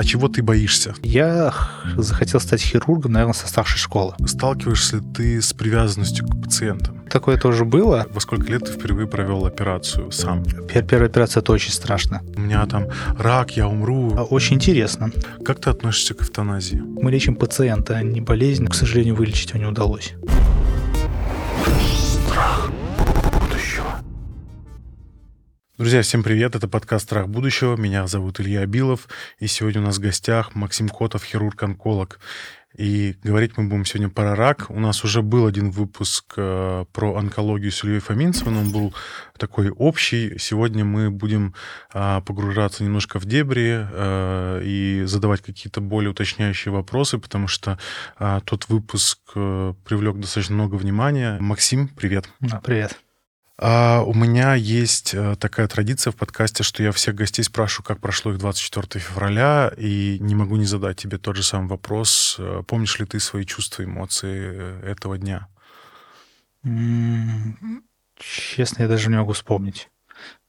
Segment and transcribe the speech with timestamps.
[0.00, 0.94] а чего ты боишься?
[1.02, 1.52] Я
[1.98, 4.14] захотел стать хирургом, наверное, со старшей школы.
[4.24, 7.02] Сталкиваешься ли ты с привязанностью к пациентам?
[7.10, 8.06] Такое тоже было.
[8.10, 10.42] Во сколько лет ты впервые провел операцию сам?
[10.72, 12.22] Первая операция это очень страшно.
[12.34, 12.86] У меня там
[13.18, 14.14] рак, я умру.
[14.16, 15.12] А, очень интересно.
[15.44, 16.80] Как ты относишься к эвтаназии?
[16.80, 18.68] Мы лечим пациента, а не болезнь.
[18.68, 20.14] К сожалению, вылечить его не удалось.
[25.80, 26.54] Друзья, всем привет!
[26.54, 27.74] Это подкаст «Страх будущего».
[27.74, 29.08] Меня зовут Илья Абилов.
[29.38, 32.20] И сегодня у нас в гостях Максим Котов, хирург-онколог.
[32.76, 34.66] И говорить мы будем сегодня про рак.
[34.68, 38.58] У нас уже был один выпуск э, про онкологию с Ильей Фоминцевым.
[38.58, 38.94] Он был
[39.38, 40.36] такой общий.
[40.38, 41.54] Сегодня мы будем
[41.94, 47.78] э, погружаться немножко в дебри э, и задавать какие-то более уточняющие вопросы, потому что
[48.18, 51.38] э, тот выпуск э, привлек достаточно много внимания.
[51.40, 52.28] Максим, привет.
[52.62, 53.00] Привет.
[53.62, 58.00] А у меня есть э, такая традиция в подкасте, что я всех гостей спрашиваю, как
[58.00, 62.36] прошло их 24 февраля, и не могу не задать тебе тот же самый вопрос.
[62.38, 65.46] Э, помнишь ли ты свои чувства, эмоции э, этого дня?
[68.16, 69.90] Честно, я даже не могу вспомнить.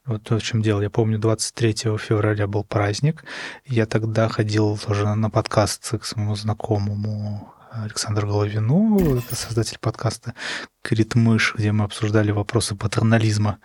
[0.05, 0.79] Вот в чем дело.
[0.79, 3.25] Я помню, 23 февраля был праздник.
[3.65, 10.33] Я тогда ходил тоже на подкаст к своему знакомому Александр Головину, это создатель подкаста
[10.81, 13.59] «Крит мышь», где мы обсуждали вопросы патернализма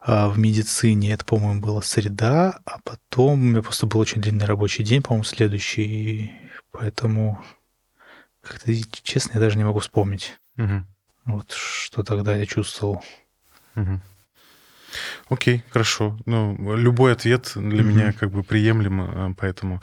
[0.00, 1.12] а, в медицине.
[1.12, 5.24] Это, по-моему, была среда, а потом у меня просто был очень длинный рабочий день, по-моему,
[5.24, 6.32] следующий,
[6.70, 7.44] поэтому
[8.40, 10.38] как-то, честно, я даже не могу вспомнить.
[10.56, 10.84] Угу.
[11.24, 13.02] Вот что тогда я чувствовал.
[13.74, 14.00] Угу.
[15.30, 16.16] Окей, хорошо.
[16.24, 17.90] Ну, любой ответ для угу.
[17.90, 19.80] меня как бы приемлем, а, поэтому...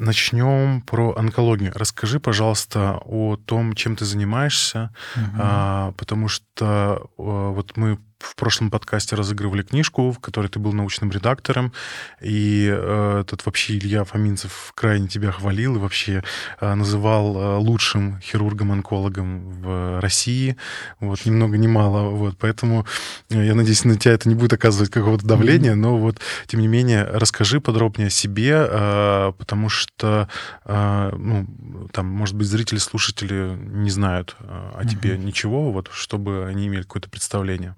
[0.00, 1.72] Начнем про онкологию.
[1.74, 5.24] Расскажи, пожалуйста, о том, чем ты занимаешься, угу.
[5.38, 10.72] а, потому что а, вот мы в прошлом подкасте разыгрывали книжку, в которой ты был
[10.72, 11.72] научным редактором,
[12.20, 16.22] и э, этот вообще Илья Фоминцев крайне тебя хвалил и вообще
[16.60, 20.56] э, называл э, лучшим хирургом-онкологом в России,
[21.00, 22.86] вот, ни много ни мало, вот, поэтому
[23.30, 25.76] э, я надеюсь, на тебя это не будет оказывать какого-то давления, mm-hmm.
[25.76, 30.28] но вот, тем не менее, расскажи подробнее о себе, э, потому что,
[30.66, 31.46] э, ну,
[31.92, 34.88] там, может быть, зрители, слушатели не знают э, о mm-hmm.
[34.88, 37.74] тебе ничего, вот, чтобы они имели какое-то представление.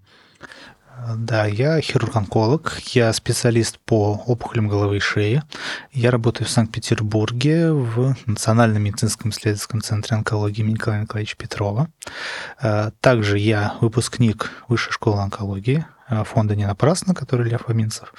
[1.16, 5.42] Да, я хирург-онколог, я специалист по опухолям головы и шеи.
[5.90, 11.88] Я работаю в Санкт-Петербурге в Национальном медицинском исследовательском центре онкологии имени Николая Николаевича Петрова.
[12.60, 18.14] Э, также я выпускник Высшей школы онкологии э, фонда «Не напрасно», который Лев Аминцев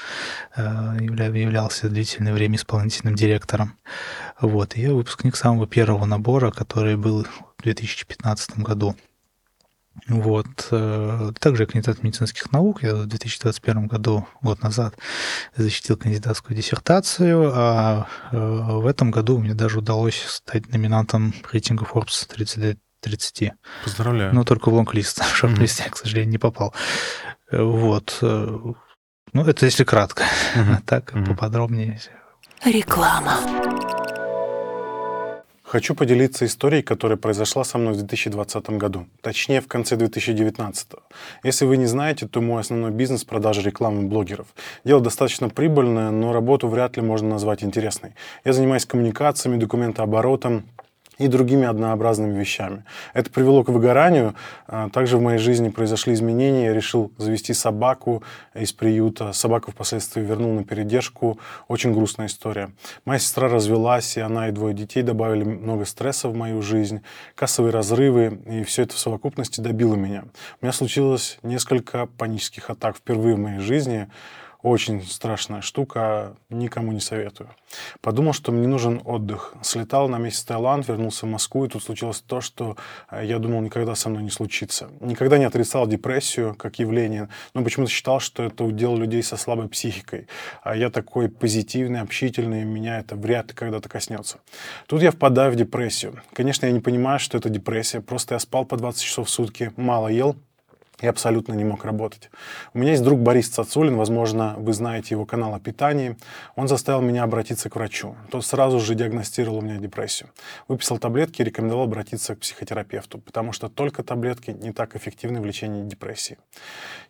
[0.55, 3.77] э, являлся длительное время исполнительным директором.
[4.41, 7.25] Вот, я выпускник самого первого набора, который был
[7.57, 8.95] в 2015 году.
[10.07, 10.67] Вот.
[10.71, 12.83] Э, также я кандидат медицинских наук.
[12.83, 14.95] Я в 2021 году, год назад,
[15.55, 22.27] защитил кандидатскую диссертацию, а э, в этом году мне даже удалось стать номинантом рейтинга Forbes
[22.27, 23.51] 30 30.
[23.83, 24.33] Поздравляю.
[24.33, 25.19] Но только в лонг-лист.
[25.19, 26.73] В шорт-лист я, к сожалению, не попал.
[27.51, 28.17] Э, вот.
[28.21, 30.23] Ну, это если кратко.
[30.55, 30.83] Mm-hmm.
[30.85, 31.25] так, mm-hmm.
[31.27, 31.99] поподробнее.
[32.63, 33.39] Реклама.
[35.73, 40.87] Хочу поделиться историей, которая произошла со мной в 2020 году, точнее в конце 2019.
[41.43, 44.45] Если вы не знаете, то мой основной бизнес– продажа рекламы блогеров.
[44.85, 48.11] Дело достаточно прибыльное, но работу вряд ли можно назвать интересной.
[48.45, 50.65] Я занимаюсь коммуникациями, документооборотом,
[51.17, 52.83] и другими однообразными вещами.
[53.13, 54.35] Это привело к выгоранию.
[54.67, 56.65] А, также в моей жизни произошли изменения.
[56.65, 59.33] Я решил завести собаку из приюта.
[59.33, 61.39] Собаку впоследствии вернул на передержку.
[61.67, 62.71] Очень грустная история.
[63.05, 67.01] Моя сестра развелась, и она и двое детей добавили много стресса в мою жизнь,
[67.35, 70.25] кассовые разрывы, и все это в совокупности добило меня.
[70.61, 74.07] У меня случилось несколько панических атак впервые в моей жизни.
[74.63, 77.49] Очень страшная штука, никому не советую.
[77.99, 79.53] Подумал, что мне нужен отдых.
[79.61, 82.77] Слетал на месяц в Таиланд, вернулся в Москву, и тут случилось то, что
[83.11, 84.89] э, я думал, никогда со мной не случится.
[85.01, 89.67] Никогда не отрицал депрессию как явление, но почему-то считал, что это удел людей со слабой
[89.67, 90.29] психикой.
[90.61, 94.39] А я такой позитивный, общительный, меня это вряд ли когда-то коснется.
[94.87, 96.21] Тут я впадаю в депрессию.
[96.31, 99.73] Конечно, я не понимаю, что это депрессия, просто я спал по 20 часов в сутки,
[99.75, 100.37] мало ел,
[101.03, 102.31] я абсолютно не мог работать.
[102.73, 106.15] У меня есть друг Борис Цацулин, возможно, вы знаете его канал о питании.
[106.55, 108.15] Он заставил меня обратиться к врачу.
[108.31, 110.29] Тот сразу же диагностировал у меня депрессию.
[110.69, 115.45] Выписал таблетки и рекомендовал обратиться к психотерапевту, потому что только таблетки не так эффективны в
[115.45, 116.37] лечении депрессии.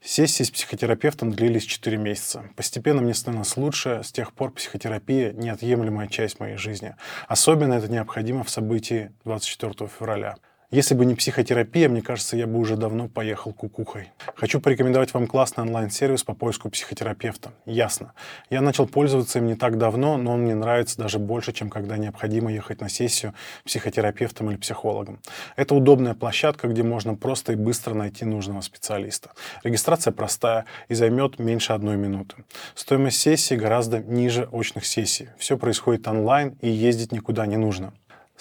[0.01, 2.45] Сессии с психотерапевтом длились 4 месяца.
[2.55, 4.01] Постепенно мне становилось лучше.
[4.03, 6.95] С тех пор психотерапия– неотъемлемая часть моей жизни.
[7.27, 10.35] Особенно это необходимо в событии 24 февраля.
[10.73, 14.09] Если бы не психотерапия, мне кажется, я бы уже давно поехал кукухой.
[14.33, 17.51] Хочу порекомендовать вам классный онлайн-сервис по поиску психотерапевта.
[17.67, 18.13] Ясно.
[18.49, 21.97] Я начал пользоваться им не так давно, но он мне нравится даже больше, чем когда
[21.97, 25.19] необходимо ехать на сессию психотерапевтом или психологом.
[25.55, 29.29] Это удобная площадка, где можно просто и быстро найти нужного специалиста.
[29.63, 32.45] Регистрация простая и займет меньше одной минуты.
[32.73, 35.29] Стоимость сессии гораздо ниже очных сессий.
[35.37, 37.93] Все происходит онлайн и ездить никуда не нужно.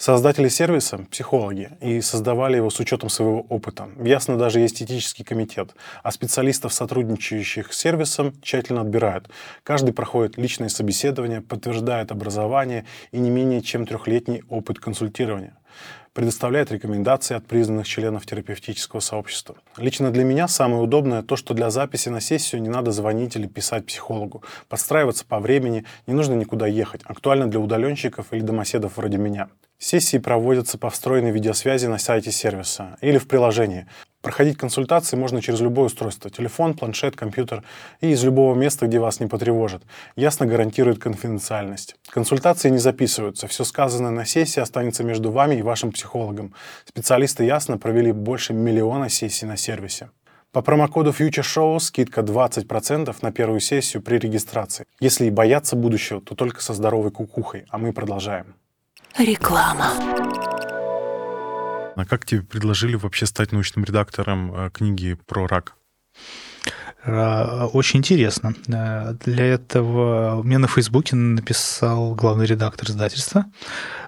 [0.05, 3.87] Создатели сервиса— психологи, и создавали его с учетом своего опыта.
[4.03, 9.29] Ясно, даже есть этический комитет, а специалистов, сотрудничающих с сервисом, тщательно отбирают.
[9.63, 12.83] Каждый проходит личное собеседование, подтверждает образование
[13.13, 15.55] и не менее чем трехлетний опыт консультирования
[16.11, 19.55] предоставляет рекомендации от признанных членов терапевтического сообщества.
[19.77, 23.47] Лично для меня самое удобное то, что для записи на сессию не надо звонить или
[23.47, 27.01] писать психологу, подстраиваться по времени, не нужно никуда ехать.
[27.05, 29.49] Актуально для удаленщиков или домоседов вроде меня.
[29.83, 33.85] Сессии проводятся по встроенной видеосвязи на сайте сервиса или в приложении.
[34.21, 37.63] Проходить консультации можно через любое устройство– телефон, планшет, компьютер
[37.99, 39.83] и из любого места, где вас не потревожат.
[40.15, 41.97] Ясно гарантирует конфиденциальность.
[42.09, 43.47] Консультации не записываются.
[43.47, 46.53] Все сказанное на сессии останется между вами и вашим психологом.
[46.85, 50.11] Специалисты Ясно провели больше миллиона сессий на сервисе.
[50.53, 54.85] По промокоду Future Show скидка 20% на первую сессию при регистрации.
[55.01, 57.65] Если и бояться будущего, то только со здоровой кукухой.
[57.69, 58.55] А мы продолжаем.
[59.17, 59.93] Реклама.
[61.95, 65.75] А как тебе предложили вообще стать научным редактором э, книги про рак?
[67.05, 68.55] Э, очень интересно.
[68.67, 73.45] Э, для этого мне на Фейсбуке написал главный редактор издательства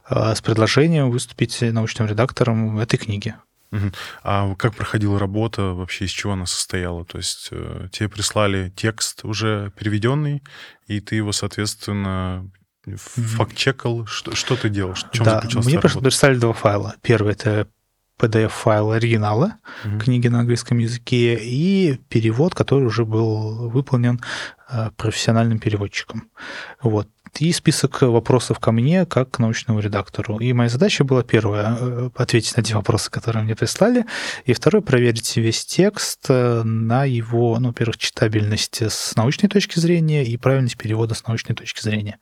[0.09, 3.35] с предложением выступить научным редактором этой книги.
[4.23, 7.03] А как проходила работа, вообще из чего она состояла?
[7.05, 7.49] То есть
[7.91, 10.43] тебе прислали текст уже переведенный,
[10.87, 12.49] и ты его, соответственно,
[12.95, 14.05] факт-чекал?
[14.05, 14.93] Что, что ты делал?
[14.93, 16.95] В чем да, мне просто прислали два файла.
[17.01, 17.67] Первый— это
[18.19, 19.99] PDF-файл оригинала угу.
[19.99, 24.21] книги на английском языке и перевод, который уже был выполнен
[24.69, 26.29] э, профессиональным переводчиком.
[26.81, 27.09] Вот
[27.41, 30.37] и список вопросов ко мне как к научному редактору.
[30.39, 34.05] И моя задача была первая э,— ответить на те вопросы, которые мне прислали,
[34.45, 40.23] и второе— проверить весь текст э, на его, ну, во-первых, читабельность с научной точки зрения
[40.23, 42.19] и правильность перевода с научной точки зрения.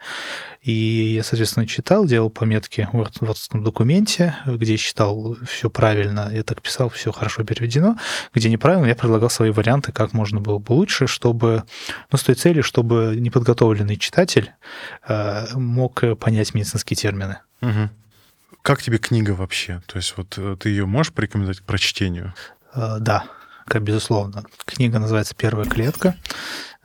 [0.62, 6.62] И я, соответственно, читал, делал пометки в этом документе, где считал все правильно, я так
[6.62, 7.98] писал, все хорошо переведено,
[8.34, 11.64] где неправильно, я предлагал свои варианты, как можно было бы лучше, чтобы,
[12.12, 14.52] ну, с той целью, чтобы неподготовленный читатель
[15.08, 17.40] мог понять медицинские термины.
[17.62, 17.90] Угу.
[18.62, 19.82] Как тебе книга вообще?
[19.88, 22.34] То есть вот э, ты ее можешь порекомендовать к прочтению?
[22.74, 23.26] Э, да,
[23.66, 24.46] как безусловно.
[24.66, 26.16] Книга называется «Первая клетка»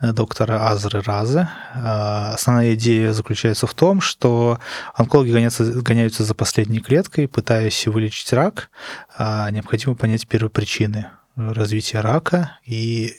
[0.01, 1.49] доктора Азры Разы.
[1.73, 4.59] Основная идея заключается в том, что
[4.93, 8.69] онкологи гоняются, гоняются за последней клеткой, пытаясь вылечить рак.
[9.17, 13.13] Необходимо понять первопричины развития рака и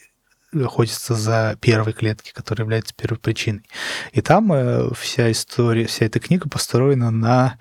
[0.53, 3.63] охотится за первой клеткой, которая является первой причиной.
[4.13, 7.59] И там э, вся история, вся эта книга построена на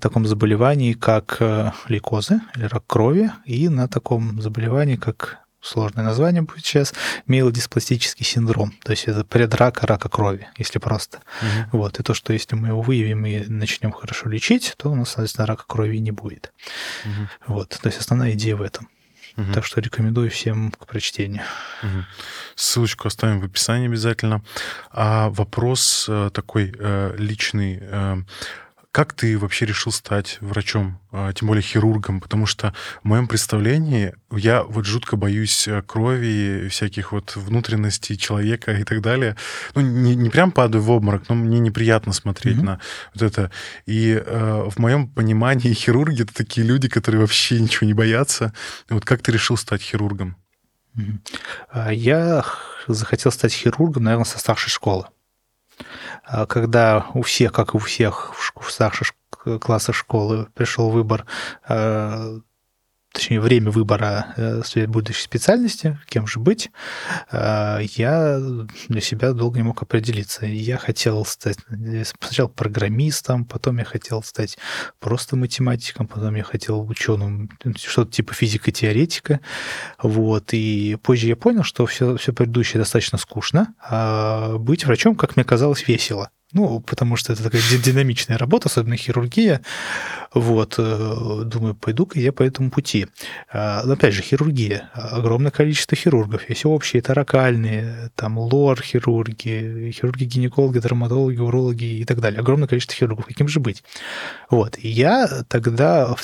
[0.00, 6.42] таком заболевании, как э, лейкозы или рак крови, и на таком заболевании, как сложное название
[6.42, 6.94] будет сейчас,
[7.26, 8.72] миелодиспластический синдром.
[8.82, 11.18] То есть это предрака рака крови, если просто.
[11.40, 11.78] Угу.
[11.78, 12.00] Вот.
[12.00, 15.46] И то, что если мы его выявим и начнем хорошо лечить, то у нас, соответственно,
[15.46, 16.52] рака крови не будет.
[17.04, 17.54] Угу.
[17.54, 17.78] Вот.
[17.80, 18.88] То есть основная идея в этом.
[19.38, 19.52] Угу.
[19.52, 21.44] Так что рекомендую всем к прочтению.
[21.82, 22.04] Угу.
[22.56, 24.42] Ссылочку оставим в описании обязательно.
[24.90, 27.80] А вопрос э, такой э, личный.
[28.98, 32.20] Как ты вообще решил стать врачом, а, тем более хирургом?
[32.20, 38.72] Потому что в моем представлении я вот жутко боюсь э, крови, всяких вот внутренностей человека
[38.72, 39.36] и так далее.
[39.76, 42.64] Ну, не, не прям падаю в обморок, но мне неприятно смотреть mm-hmm.
[42.64, 42.80] на
[43.14, 43.52] вот это.
[43.86, 48.52] И э, в моем понимании хирурги— это такие люди, которые вообще ничего не боятся.
[48.90, 50.34] Вот как ты решил стать хирургом?
[50.96, 51.94] Mm-hmm.
[51.94, 52.44] Я
[52.88, 55.06] захотел стать хирургом, наверное, со старшей школы.
[56.28, 59.14] А когда у всех, как и у всех в старших
[59.60, 61.24] классах школы пришел выбор
[61.66, 62.38] а,
[63.12, 66.70] точнее, время выбора э, своей будущей специальности, кем же быть,
[67.30, 68.38] э, я
[68.88, 70.46] для себя долго не мог определиться.
[70.46, 71.58] Я хотел стать
[72.20, 74.58] сначала программистом, потом я хотел стать
[75.00, 79.40] просто математиком, потом я хотел ученым, что-то типа физика-теоретика.
[80.02, 80.50] Вот.
[80.52, 85.44] И позже я понял, что все, все предыдущее достаточно скучно, а быть врачом, как мне
[85.44, 86.30] казалось, весело.
[86.54, 89.60] Ну, потому что это такая динамичная работа, особенно хирургия.
[90.32, 93.06] Вот, э, думаю, пойду-ка я по этому пути.
[93.52, 94.88] А, опять же, хирургия.
[94.94, 96.48] Огромное количество хирургов.
[96.48, 102.40] Есть общие, таракальные, там лор-хирурги, хирурги-гинекологи, дерматологи, урологи и так далее.
[102.40, 103.26] Огромное количество хирургов.
[103.26, 103.84] Каким же быть?
[104.48, 104.78] Вот.
[104.78, 106.16] И я тогда,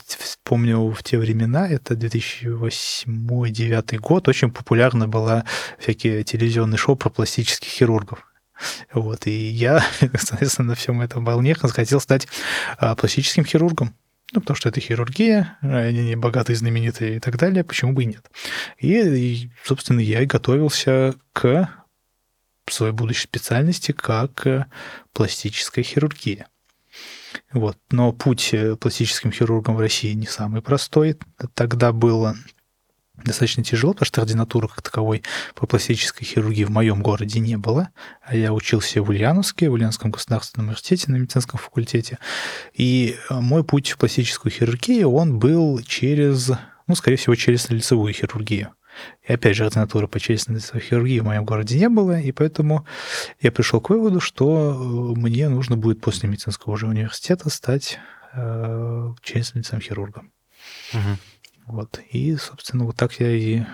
[0.43, 5.45] помню, в те времена, это 2008-2009 год, очень популярна была
[5.79, 8.25] всякие телевизионные шоу про пластических хирургов.
[8.93, 9.85] Вот, и я,
[10.19, 12.29] соответственно, на всем этом волне хотел стать
[12.79, 13.95] а, пластическим хирургом.
[14.33, 18.07] Ну, потому что это хирургия, они не богатые, знаменитые и так далее, почему бы и
[18.07, 18.29] нет.
[18.79, 21.69] И, и собственно, я и готовился к
[22.69, 24.67] своей будущей специальности как э,
[25.13, 26.49] пластическая хирургия.
[27.53, 27.79] Вот.
[27.91, 31.19] Но путь э, пластическим хирургом в России не самый простой.
[31.55, 32.37] Тогда было
[33.17, 35.23] достаточно тяжело, потому что ординатуры как таковой
[35.55, 37.91] по пластической хирургии в моем городе не было.
[38.23, 42.19] А я учился в Ульяновске, в Ульяновском государственном университете на медицинском факультете.
[42.73, 46.51] И э, мой путь в пластическую хирургию, он был через,
[46.87, 48.73] ну, скорее всего, через лицевую хирургию.
[49.27, 52.87] И опять же, ординатуры по челюстно-лицевой хирургии в моем городе не было, и поэтому
[53.41, 57.99] я пришел к выводу, что э, мне нужно будет после медицинского уже университета стать
[58.35, 60.33] э, челюстно-лицевым хирургом.
[60.93, 61.19] Угу.
[61.67, 62.01] Вот.
[62.11, 63.65] И, собственно, вот так я и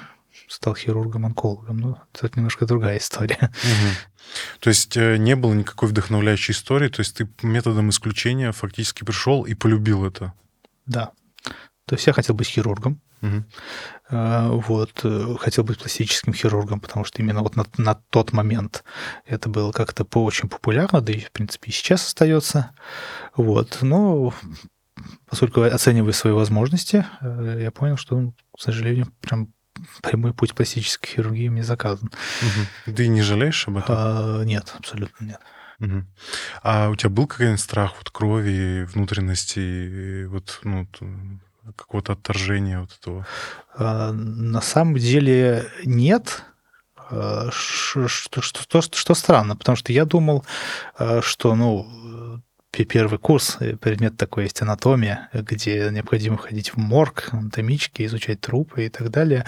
[0.49, 1.77] стал хирургом-онкологом.
[1.77, 3.39] Ну, это немножко другая история.
[3.41, 4.27] Угу.
[4.61, 9.45] То есть э, не было никакой вдохновляющей истории, то есть ты методом исключения фактически пришел
[9.45, 10.33] и полюбил это?
[10.87, 11.13] Да.
[11.87, 13.01] То есть я хотел быть хирургом.
[13.23, 13.45] Угу.
[14.11, 15.01] Вот.
[15.05, 18.83] Э, хотел быть пластическим хирургом, потому что именно вот на, на тот момент
[19.27, 22.71] это было как-то по очень популярно, да и, в принципе, и сейчас остается.
[23.37, 23.79] Вот.
[23.83, 24.33] Но
[25.29, 29.53] поскольку оценивая свои возможности, э, я понял, что, к сожалению, прям
[30.03, 32.11] прямой путь пластической хирургии мне заказан.
[32.87, 32.95] Угу.
[32.95, 33.95] Ты не жалеешь об этом?
[33.97, 35.41] А, нет, абсолютно нет.
[35.81, 36.05] Угу.
[36.63, 40.87] А у тебя был какой-нибудь страх вот крови, внутренности, вот ну,
[41.77, 43.27] какого-то отторжения вот этого?
[43.75, 46.45] А, на самом деле нет.
[47.11, 50.45] А, что, что, что, что странно, потому что я думал,
[50.97, 57.29] а, что, ну, первый курс, э, предмет такой есть анатомия, где необходимо ходить в морг,
[57.33, 59.45] анатомички, изучать трупы и так далее.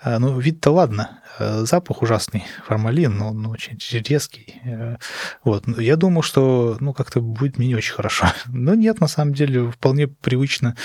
[0.00, 4.60] А, ну, вид-то ладно, а, запах ужасный, формалин, но, но очень резкий.
[4.64, 4.96] Э,
[5.42, 5.66] вот.
[5.78, 8.26] Я думал, что ну, как-то будет мне не очень хорошо.
[8.46, 10.76] Но нет, на самом деле, вполне привычно.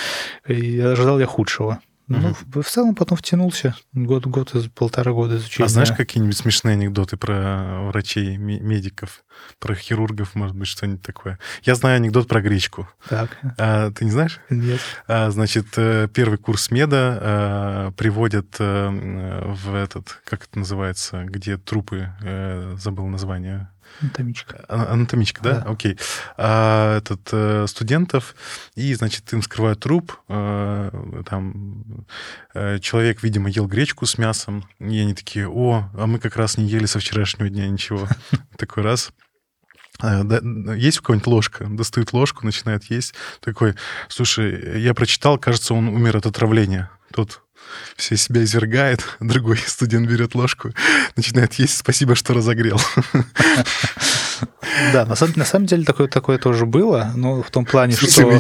[0.46, 1.82] Ожидал я худшего.
[2.08, 3.76] Ну, в целом потом втянулся.
[3.94, 5.66] Год, год, полтора года изучения.
[5.66, 9.24] А знаешь какие-нибудь смешные анекдоты про врачей, медиков,
[9.60, 11.40] про хирургов, может быть, что-нибудь такое?
[11.64, 12.90] Я знаю анекдот про гречку.
[13.08, 13.38] Так.
[13.58, 14.40] А, ты не знаешь?
[14.50, 14.80] Нет.
[15.08, 21.58] А, значит, э, первый курс меда а, приводят а, в этот, как это называется, где
[21.58, 23.70] трупы, а, забыл название,
[24.02, 24.66] Анатомичка.
[24.68, 25.60] А, анатомичка, да?
[25.62, 25.72] да.
[25.72, 25.98] Окей.
[26.38, 28.36] А, этот, э, студентов,
[28.76, 30.18] и, значит, им скрывают труп.
[30.28, 32.06] Э, там
[32.54, 36.58] э, человек, видимо, ел гречку с мясом, и они такие, о, а мы как раз
[36.58, 38.08] не ели со вчерашнего дня ничего.
[38.58, 39.12] Такой раз.
[40.02, 41.68] Есть у кого-нибудь ложка?
[41.70, 43.14] Достают ложку, начинает есть.
[43.40, 43.76] Такой,
[44.08, 46.90] слушай, я прочитал, кажется, он умер от отравления.
[47.14, 47.44] Тот
[47.96, 50.72] все себя извергает, другой студент берет ложку,
[51.16, 52.80] начинает есть, спасибо, что разогрел.
[54.94, 58.40] Да, на самом, на самом деле такое, такое тоже было, но в том плане, что,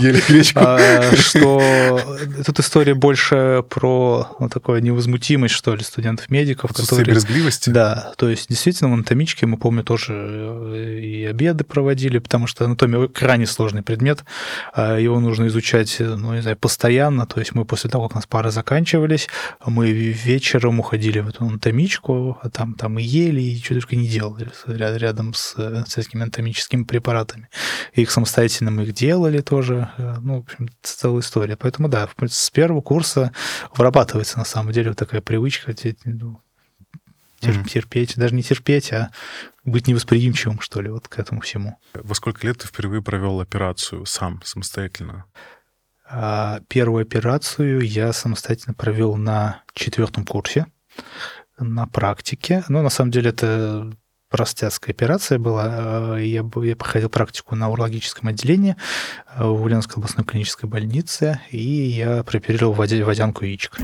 [0.55, 1.99] а, что
[2.45, 6.73] тут история больше про ну, такую невозмутимость, что ли, студентов-медиков.
[6.73, 7.69] Которые, брезгливости?
[7.69, 12.65] Да, то есть действительно в анатомичке, мы помню, тоже э, и обеды проводили, потому что
[12.65, 14.23] анатомия крайне сложный предмет,
[14.73, 18.19] а его нужно изучать, ну, не знаю, постоянно, то есть мы после того, как у
[18.19, 19.27] нас пары заканчивались,
[19.65, 24.07] мы вечером уходили в эту анатомичку, а там, там и ели, и что только не
[24.07, 25.55] делали рядом с,
[25.91, 27.49] с этими анатомическими препаратами.
[27.93, 29.91] И их самостоятельно мы их делали тоже.
[29.97, 31.57] Э, ну, в общем, целая история.
[31.57, 33.31] Поэтому, да, с первого курса
[33.75, 35.73] вырабатывается на самом деле вот такая привычка
[36.05, 36.41] ну,
[37.41, 39.11] терпеть, даже не терпеть, а
[39.63, 41.77] быть невосприимчивым, что ли, вот к этому всему.
[41.93, 45.25] Во сколько лет ты впервые провел операцию сам, самостоятельно?
[46.09, 50.67] А, первую операцию я самостоятельно провел на четвертом курсе
[51.57, 52.63] на практике.
[52.67, 53.91] Ну, на самом деле, это
[54.31, 56.15] простецкая операция была.
[56.17, 58.77] Э, я, я проходил практику на урологическом отделении
[59.35, 63.77] э, в Ульяновской областной клинической больнице, и я прооперировал водянку яичек.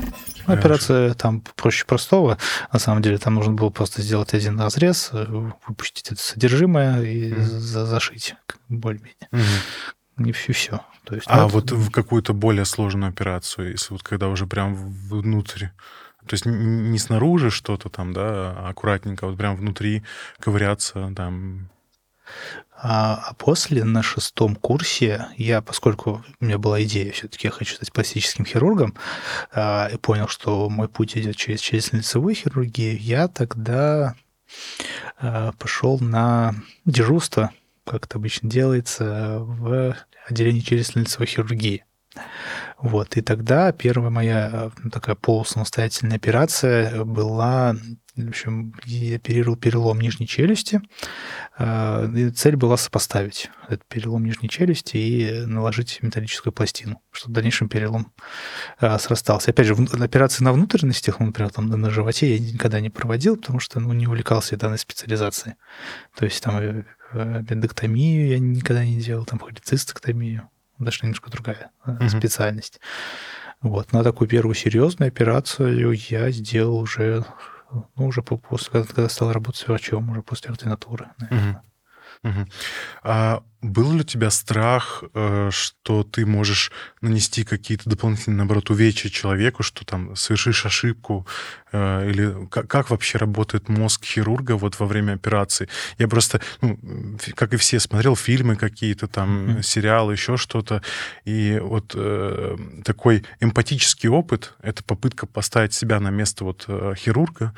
[0.46, 2.38] Ну, операция там проще простого.
[2.72, 5.26] На самом деле там нужно было просто сделать один разрез, э,
[5.66, 7.42] выпустить это содержимое и mm.
[7.42, 8.34] зашить
[8.68, 9.28] более-менее.
[9.30, 10.28] Mm.
[10.30, 10.80] И все.
[11.04, 14.74] То есть, а ну, вот в какую-то более сложную операцию, если вот когда уже прям
[14.74, 15.66] внутрь
[16.28, 20.04] то есть не снаружи что-то там, да, аккуратненько, вот прям внутри
[20.38, 21.70] ковыряться там.
[22.80, 27.74] А, а после, на шестом курсе, я, поскольку у меня была идея, все-таки я хочу
[27.74, 28.94] стать пластическим хирургом,
[29.52, 34.14] а, и понял, что мой путь идет через челюстно-лицевую хирургию, я тогда
[35.18, 36.54] а, пошел на
[36.84, 37.50] дежурство,
[37.84, 39.96] как это обычно делается, в
[40.28, 41.84] отделении челюстно-лицевой хирургии.
[42.80, 47.74] Вот, и тогда первая моя ну, такая полусамостоятельная операция была
[48.24, 50.80] в общем, я оперировал перелом нижней челюсти.
[51.56, 57.34] А, и цель была сопоставить этот перелом нижней челюсти и наложить металлическую пластину, чтобы в
[57.36, 58.12] дальнейшем перелом
[58.80, 59.50] а, срастался.
[59.50, 63.60] Опять же, операции на внутренностях, ну, например, там на животе я никогда не проводил, потому
[63.60, 65.54] что ну, не увлекался данной специализацией.
[66.16, 70.50] То есть там э, аппендэктомию я никогда не делал, там холецистектомию.
[70.78, 72.08] Даже немножко другая mm-hmm.
[72.08, 72.80] специальность.
[73.60, 73.92] Вот.
[73.92, 77.24] На такую первую серьезную операцию я сделал уже
[77.96, 81.50] ну, уже после, когда стал работать врачом, уже после ординатуры, наверное.
[81.52, 81.60] Угу.
[82.24, 82.46] Угу.
[83.04, 86.70] А был ли у тебя страх, э, что ты можешь
[87.00, 91.26] нанести какие-то дополнительные, наоборот, увечья человеку, что там совершишь ошибку?
[91.72, 95.68] Э, или как, как вообще работает мозг хирурга вот во время операции?
[95.98, 96.78] Я просто, ну,
[97.34, 99.62] как и все, смотрел фильмы какие-то там, mm-hmm.
[99.62, 100.82] сериалы, еще что-то.
[101.24, 107.54] И вот э, такой эмпатический опыт— это попытка поставить себя на место вот э, хирурга.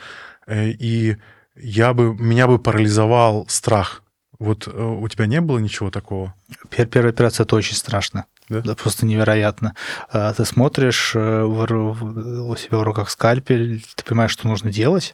[0.50, 1.16] И
[1.56, 4.02] я бы, меня бы парализовал страх
[4.40, 6.34] вот э, у тебя не было ничего такого?
[6.70, 8.24] Первая операция это очень страшно.
[8.48, 8.62] Да?
[8.62, 8.74] да?
[8.74, 9.74] Просто невероятно.
[10.10, 15.12] А, ты смотришь э, у себя в руках скальпель, ты понимаешь, что нужно делать,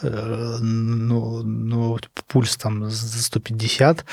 [0.00, 4.04] э, ну, ну, пульс там за 150,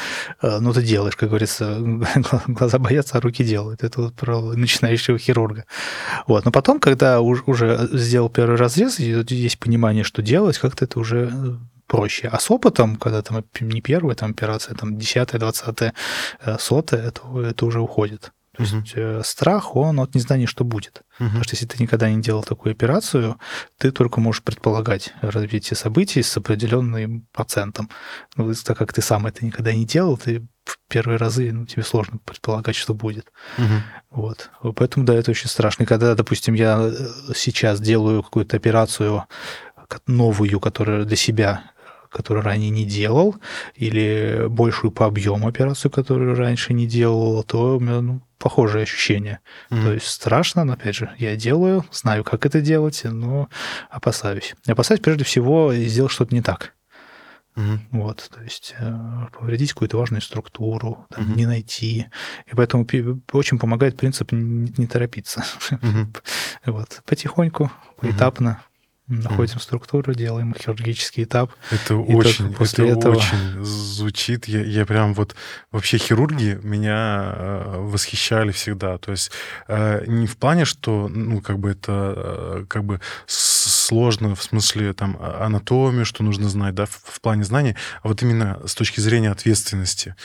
[0.42, 1.78] ну, ты делаешь, как говорится,
[2.48, 3.84] глаза боятся, а руки делают.
[3.84, 5.66] Это вот про начинающего хирурга.
[6.26, 6.44] Вот.
[6.44, 12.28] Но потом, когда уже сделал первый разрез, есть понимание, что делать, как-то это уже проще.
[12.28, 15.94] А с опытом, когда там не первая там, операция, там десятая, двадцатая,
[16.42, 18.32] э, сотая, это, это уже уходит.
[18.56, 18.82] То uh-huh.
[18.82, 21.02] есть э, страх, он от незнания, что будет.
[21.20, 21.26] Uh-huh.
[21.26, 23.38] Потому что если ты никогда не делал такую операцию,
[23.78, 27.90] ты только можешь предполагать развитие событий с определенным процентом.
[28.38, 31.84] Ну, так как ты сам это никогда не делал, ты в первые разы ну, тебе
[31.84, 33.32] сложно предполагать, что будет.
[33.58, 33.82] Uh-huh.
[34.10, 34.50] Вот.
[34.76, 35.84] Поэтому, да, это очень страшно.
[35.84, 39.26] И когда, допустим, я э, сейчас делаю какую-то операцию
[40.08, 41.72] новую, которая для себя
[42.10, 43.36] которую ранее не делал,
[43.76, 49.40] или большую по объему операцию, которую раньше не делал, то у меня ну, похожие ощущения.
[49.70, 49.84] Mm-hmm.
[49.84, 53.50] То есть страшно, но опять же, я делаю, знаю, как это делать, но
[53.90, 54.56] опасаюсь.
[54.68, 56.74] Опасаюсь прежде всего сделать что-то не так.
[57.56, 57.80] Mm-hmm.
[57.92, 58.94] Вот, то есть э,
[59.32, 61.36] повредить какую-то важную структуру, там, mm-hmm.
[61.38, 62.08] не найти.
[62.52, 62.86] И поэтому
[63.32, 65.46] очень помогает принцип не, не торопиться.
[65.72, 66.16] Mm-hmm.
[66.66, 68.60] вот, потихоньку, поэтапно.
[68.62, 68.75] Mm-hmm
[69.08, 69.62] находим mm.
[69.62, 71.52] структуру, делаем хирургический этап.
[71.72, 73.18] Это очень, после это этого...
[73.18, 74.48] очень звучит.
[74.48, 75.36] Я, я прям вот
[75.72, 78.98] вообще хирурги меня э, восхищали всегда.
[78.98, 79.32] То есть
[79.68, 83.00] э, не в плане, что ну как бы это э, как бы
[83.70, 88.08] сложно в смысле там а, анатомию, что нужно знать, да, в, в плане знаний, а
[88.08, 90.16] вот именно с точки зрения ответственности.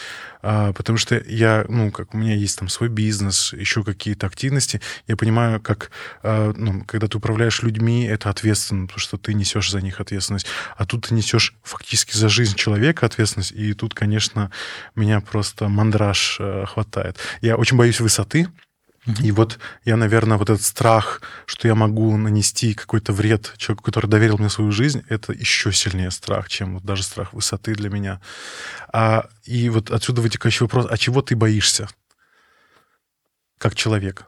[0.43, 4.81] А, потому что я, ну, как у меня есть там свой бизнес, еще какие-то активности,
[5.07, 5.91] я понимаю, как,
[6.23, 10.47] а, ну, когда ты управляешь людьми, это ответственно, потому что ты несешь за них ответственность,
[10.77, 14.51] а тут ты несешь фактически за жизнь человека ответственность, и тут, конечно,
[14.95, 17.19] меня просто мандраж а, хватает.
[17.41, 18.49] Я очень боюсь высоты,
[19.23, 24.07] и вот я, наверное, вот этот страх, что я могу нанести какой-то вред человеку, который
[24.07, 28.21] доверил мне свою жизнь, это еще сильнее страх, чем вот даже страх высоты для меня.
[28.93, 31.89] А, и вот отсюда вытекающий вопрос, а чего ты боишься
[33.61, 34.25] как человек?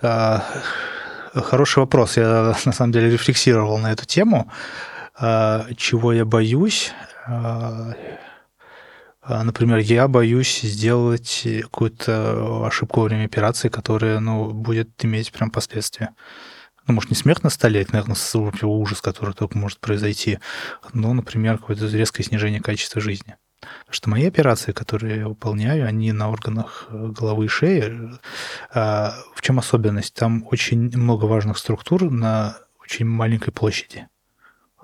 [0.00, 0.44] А,
[1.34, 2.16] хороший вопрос.
[2.16, 4.50] Я на самом деле рефлексировал на эту тему.
[5.18, 6.92] А, чего я боюсь?
[7.26, 7.94] А, а,
[9.28, 16.10] например, я боюсь сделать какую-то ошибку во время операции, которая ну, будет иметь прям последствия.
[16.86, 18.16] Ну, может, не смерть на столе, это, наверное,
[18.64, 20.40] ужас, который только может произойти,
[20.92, 23.36] но, например, какое-то резкое снижение качества жизни.
[23.88, 28.10] Что мои операции, которые я выполняю, они на органах э, головы и шеи.
[28.74, 30.14] А, в чем особенность?
[30.14, 34.08] Там очень много важных структур на очень маленькой площади.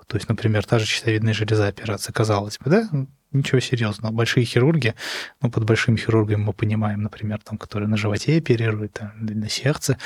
[0.07, 2.89] То есть, например, та же щитовидная железа операция, казалось бы, да?
[3.31, 4.11] Ничего серьезного.
[4.11, 4.95] Большие хирурги,
[5.41, 9.97] ну, под большим хирургом мы понимаем, например, там, которые на животе оперируют, там, на сердце,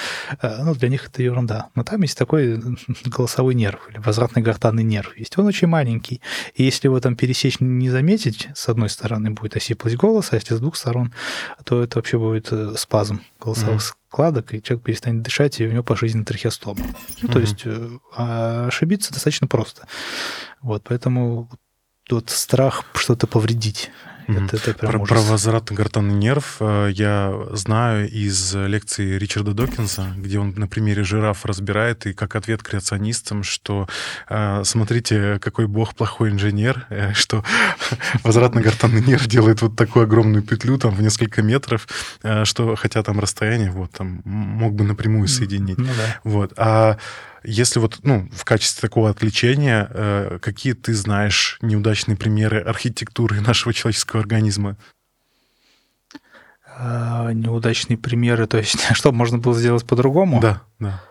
[0.42, 1.70] э, ну, для них это ерунда.
[1.76, 2.62] Но там есть такой
[3.06, 5.38] голосовой нерв или возвратный гортанный нерв есть.
[5.38, 6.22] Он очень маленький.
[6.56, 10.56] И если его там пересечь, не заметить, с одной стороны будет осиплость голоса, а если
[10.56, 11.14] с двух сторон,
[11.64, 15.72] то это вообще будет э, спазм голосовых mm-hmm складок, и человек перестанет дышать, и у
[15.72, 16.86] него пожизненный трахеостома.
[17.24, 19.88] Ну, то есть э, а ошибиться достаточно просто.
[20.62, 21.50] Вот, поэтому
[22.08, 23.92] тот страх что-то повредить
[24.28, 24.46] Мгм.
[24.46, 25.10] Это, это Про, ужас.
[25.10, 31.46] про возвратно-гортанный нерв э, я знаю из лекции Ричарда Докинса, где он на примере жираф
[31.46, 33.88] разбирает, и как ответ креационистам, что
[34.30, 37.44] э, смотрите, какой бог плохой инженер, э, что
[38.24, 41.88] возвратно-гортанный нерв делает вот такую огромную петлю там в несколько метров,
[42.44, 45.78] что хотя там расстояние вот там мог бы напрямую соединить.
[45.78, 46.20] Да.
[46.24, 46.54] Вот.
[46.58, 46.98] А
[47.44, 53.74] если вот, ну, в качестве такого отвлечения, э, какие ты знаешь неудачные примеры архитектуры нашего
[53.74, 54.78] человеческого организма?
[56.76, 60.40] А, неудачные примеры, то есть, что можно было сделать по-другому?
[60.40, 61.04] Да, да.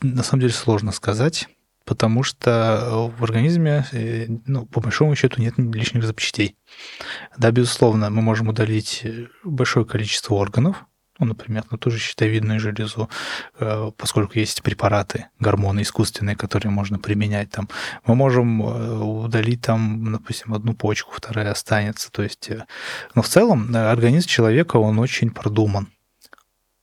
[0.00, 1.48] На самом деле сложно сказать,
[1.84, 6.56] потому что в организме, э, ну, по большому счету, нет лишних запчастей.
[7.36, 10.84] Да, безусловно, мы можем удалить э, большое количество органов,
[11.18, 13.08] ну, например, ну, ту же щитовидную железу,
[13.58, 17.68] э, поскольку есть препараты, гормоны искусственные, которые можно применять там.
[18.06, 22.10] Мы можем э, удалить там, допустим, одну почку, вторая останется.
[22.12, 22.64] То есть, э,
[23.14, 25.88] но в целом организм человека, он очень продуман.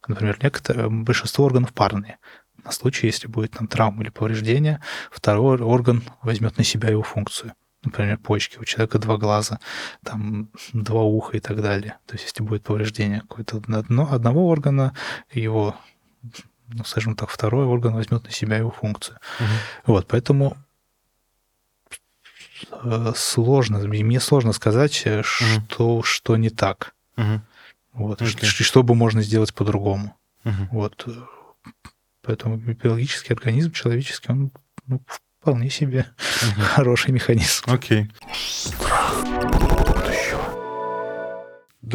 [0.08, 2.18] Например, некоторые, большинство органов парные.
[2.64, 7.54] На случай, если будет там травма или повреждение, второй орган возьмет на себя его функцию.
[7.86, 8.58] Например, почки.
[8.60, 9.60] У человека два глаза,
[10.04, 11.98] там два уха и так далее.
[12.08, 14.94] То есть, если будет повреждение какое-то одно, одного органа,
[15.32, 15.76] его,
[16.68, 19.18] ну, скажем так, второй орган возьмет на себя его функцию.
[19.40, 19.50] Мгм.
[19.86, 20.58] Вот, поэтому
[22.84, 26.94] э, сложно, мне сложно сказать, э, что, что не так.
[27.16, 27.42] Мгм.
[27.94, 28.50] Вот, Окей.
[28.50, 30.16] ш- что бы можно сделать по-другому.
[30.44, 30.68] Мгм.
[30.72, 31.04] Вот.
[31.08, 31.12] э,
[32.22, 34.52] Поэтому биологический организм человеческий, он
[34.88, 35.00] ну,
[35.46, 36.08] вполне себе
[36.74, 37.66] хороший механизм.
[37.68, 38.10] Окей.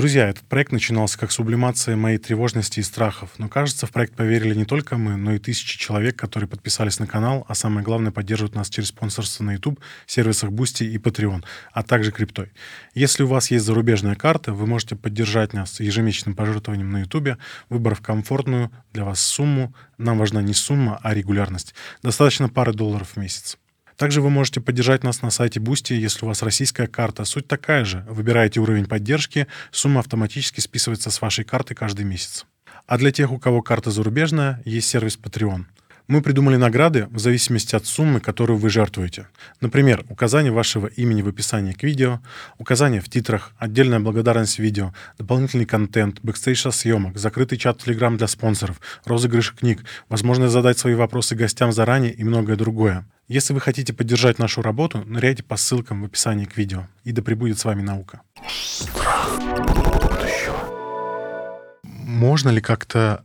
[0.00, 4.54] Друзья, этот проект начинался как сублимация моей тревожности и страхов, но кажется, в проект поверили
[4.54, 8.54] не только мы, но и тысячи человек, которые подписались на канал, а самое главное, поддерживают
[8.54, 12.50] нас через спонсорство на YouTube, сервисах Boosty и Patreon, а также криптой.
[12.94, 17.36] Если у вас есть зарубежная карта, вы можете поддержать нас ежемесячным пожертвованием на YouTube,
[17.68, 19.74] выбрав комфортную для вас сумму.
[19.98, 21.74] Нам важна не сумма, а регулярность.
[22.02, 23.58] Достаточно пары долларов в месяц.
[24.00, 27.26] Также вы можете поддержать нас на сайте Boosty, если у вас российская карта.
[27.26, 28.02] Суть такая же.
[28.08, 32.46] Выбираете уровень поддержки, сумма автоматически списывается с вашей карты каждый месяц.
[32.86, 35.66] А для тех, у кого карта зарубежная, есть сервис Patreon.
[36.10, 39.28] Мы придумали награды в зависимости от суммы, которую вы жертвуете.
[39.60, 42.18] Например, указание вашего имени в описании к видео,
[42.58, 47.86] указание в титрах, отдельная благодарность в видео, дополнительный контент, бэкстейдж со съемок, закрытый чат в
[47.86, 53.06] Telegram для спонсоров, розыгрыш книг, возможность задать свои вопросы гостям заранее и многое другое.
[53.28, 56.88] Если вы хотите поддержать нашу работу, ныряйте по ссылкам в описании к видео.
[57.04, 58.22] И да пребудет с вами наука.
[61.84, 63.24] Можно ли как-то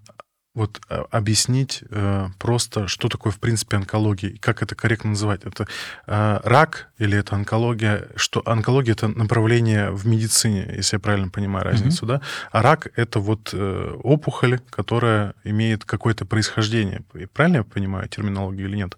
[0.55, 5.41] вот э, объяснить э, просто, что такое в принципе онкология и как это корректно называть?
[5.43, 5.67] Это
[6.07, 8.07] э, рак или это онкология?
[8.15, 12.21] Что онкология это направление в медицине, если я правильно понимаю разницу, да?
[12.51, 17.03] А рак это вот э, опухоль, которая имеет какое-то происхождение.
[17.13, 18.97] И Правильно я понимаю терминологию или нет?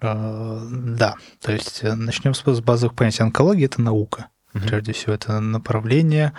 [0.00, 3.22] Э, Да, то есть э, начнем с базовых понятий.
[3.22, 4.28] Онкология– это наука.
[4.52, 4.68] Мгм.
[4.68, 6.32] Прежде всего, это направление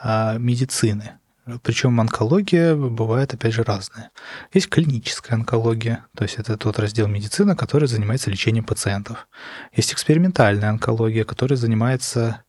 [0.00, 1.18] а, медицины.
[1.62, 4.10] Причем онкология бывает, опять же, разная.
[4.54, 9.28] Есть клиническая онкология, то есть это тот раздел медицины, который занимается лечением пациентов.
[9.72, 12.44] Есть экспериментальная онкология, которая занимается,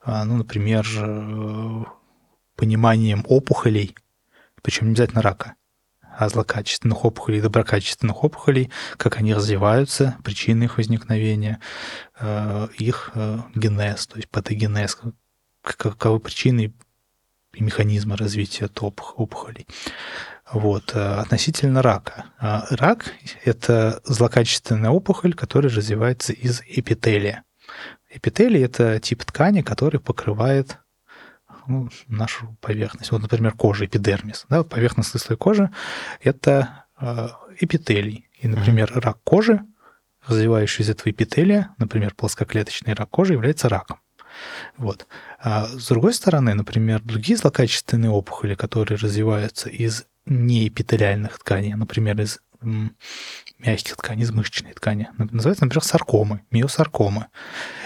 [0.00, 1.84] а, ну, например, э,
[2.56, 3.94] пониманием опухолей,
[4.62, 5.54] причем не обязательно рака,
[6.00, 11.60] а злокачественных опухолей, доброкачественных опухолей, как они развиваются, причины их возникновения,
[12.18, 14.98] э, их э, генез, то есть патогенез,
[15.62, 16.72] каковы причины
[17.54, 19.66] и механизмы развития опухолей.
[20.50, 20.92] Вот.
[20.94, 22.26] э, Относительно рака.
[22.38, 23.12] А Рак–
[23.44, 27.44] это злокачественная опухоль, которая развивается из эпителия.
[28.10, 30.78] Эпителий– это тип ткани, который покрывает
[31.66, 33.12] ну, нашу поверхность.
[33.12, 34.46] Вот, например, кожа, эпидермис.
[34.48, 35.70] Да, поверхностный слой кожи–
[36.22, 37.28] это э,
[37.60, 38.28] эпителий.
[38.40, 39.60] И, например, рак кожи,
[40.26, 44.00] развивающийся из этого эпителия, например, плоскоклеточный рак кожи, является раком.
[44.76, 45.06] Вот.
[45.40, 52.40] А с другой стороны, например, другие злокачественные опухоли, которые развиваются из неэпителиальных тканей, например, из
[52.60, 57.26] мягких тканей, из мышечной ткани, называются, например, саркомы, миосаркомы.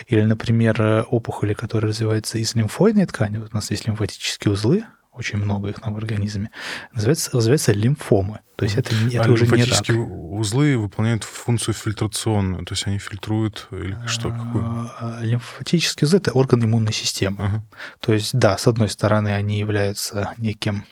[0.07, 4.85] Или, например, э, опухоли, которые развиваются из лимфоидной ткани, вот у нас есть лимфатические узлы,
[5.13, 6.51] очень много их в организме,
[6.93, 8.41] называется, называется лимфомы.
[8.57, 9.59] То есть это, это а уже не рак.
[9.59, 14.65] лимфатические узлы выполняют функцию фильтрационную, то есть они фильтруют или что, какую?
[14.65, 17.37] А, а, Лимфатические узлы– это орган иммунной системы.
[17.39, 17.65] Ага.
[18.01, 20.85] То есть, да, с одной стороны, они являются неким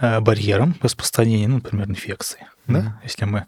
[0.00, 2.46] э, барьером распространения, ну, например, инфекции.
[2.66, 2.80] Да?
[2.80, 3.00] Мгм.
[3.04, 3.46] Если мы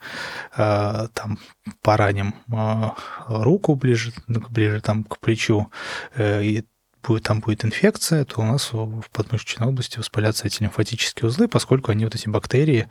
[0.57, 1.39] э, там
[1.83, 2.91] пораним э,
[3.29, 5.71] руку ближе, ближе там к плечу,
[6.15, 6.65] э, и
[7.03, 11.91] будет, там будет инфекция, то у нас в подмышечной области воспалятся эти лимфатические узлы, поскольку
[11.91, 12.89] они вот эти бактерии,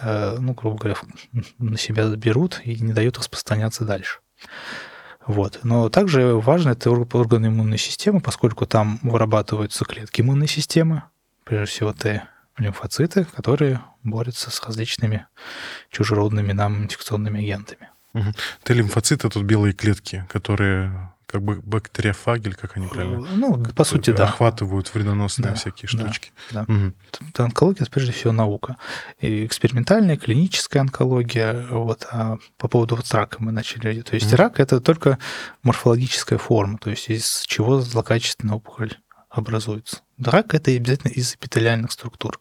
[0.00, 0.96] э, ну, грубо говоря,
[1.58, 4.18] на себя берут и не дают распространяться дальше.
[5.26, 5.60] Вот.
[5.62, 11.02] Но также важно это орг- органы иммунной системы, поскольку там вырабатываются клетки иммунной системы,
[11.44, 12.26] прежде всего Т
[12.58, 15.26] лимфоциты, которые борются с различными
[15.90, 17.88] чужеродными нам инфекционными агентами.
[18.64, 23.26] Т-лимфоциты тут белые клетки, которые как бы бактериофаги, или как они правильно?
[23.34, 24.24] Ну, по сути, да.
[24.24, 25.98] Охватывают вредоносные Да, всякие да.
[26.04, 26.32] штучки.
[26.50, 26.64] Да.
[26.66, 26.94] Мгм.
[27.28, 28.76] Это онкология, это прежде всего наука.
[29.20, 31.66] И экспериментальная, клиническая онкология.
[31.70, 32.06] Вот.
[32.10, 34.00] А по поводу вот рака мы начали.
[34.02, 34.36] То есть Мгм.
[34.36, 35.18] рак– это только
[35.62, 38.94] морфологическая форма, то есть из чего злокачественная опухоль
[39.28, 40.00] образуется.
[40.18, 42.40] Рак– это обязательно из эпителиальных структур.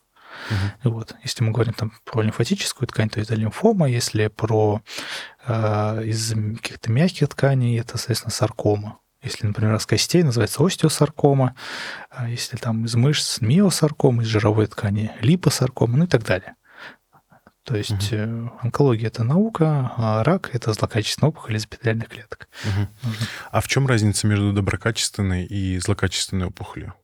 [0.49, 0.93] Мгм.
[0.93, 1.15] Вот.
[1.23, 3.89] Если мы говорим там про лимфатическую ткань, то это лимфома.
[3.89, 4.81] Если про
[5.38, 5.38] э,
[6.05, 8.99] из каких-то мягких тканей, это, соответственно, саркома.
[9.21, 11.55] Если, например, из костей, называется остеосаркома.
[12.09, 16.55] А если там из мышц миосаркома, из жировой ткани липосаркома, ну и так далее.
[17.65, 22.47] То есть э, онкология– это наука, а рак– это злокачественная опухоль из эпителиальных клеток.
[23.03, 23.27] Нужно.
[23.51, 26.95] А в чем разница между доброкачественной и злокачественной опухолью?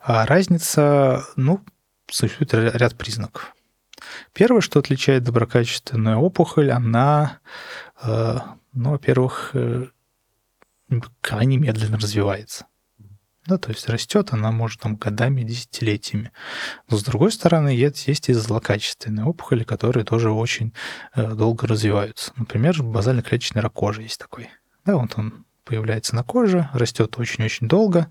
[0.00, 1.64] А разница, ну,
[2.08, 3.56] существует ря- ряд признаков.
[4.32, 7.38] Первое, что отличает доброкачественную опухоль, она,
[8.04, 9.86] ну, во-первых, э,
[11.20, 12.66] крайне медленно развивается.
[13.46, 16.32] Да, то есть растет она может там годами, десятилетиями.
[16.88, 20.72] Но с другой стороны, есть, есть и злокачественные опухоли, которые тоже очень
[21.14, 22.32] э, долго развиваются.
[22.36, 24.48] Например, базально-клеточный рак кожи есть такой.
[24.86, 28.10] Да, вот он появляется на коже, растет очень-очень долго,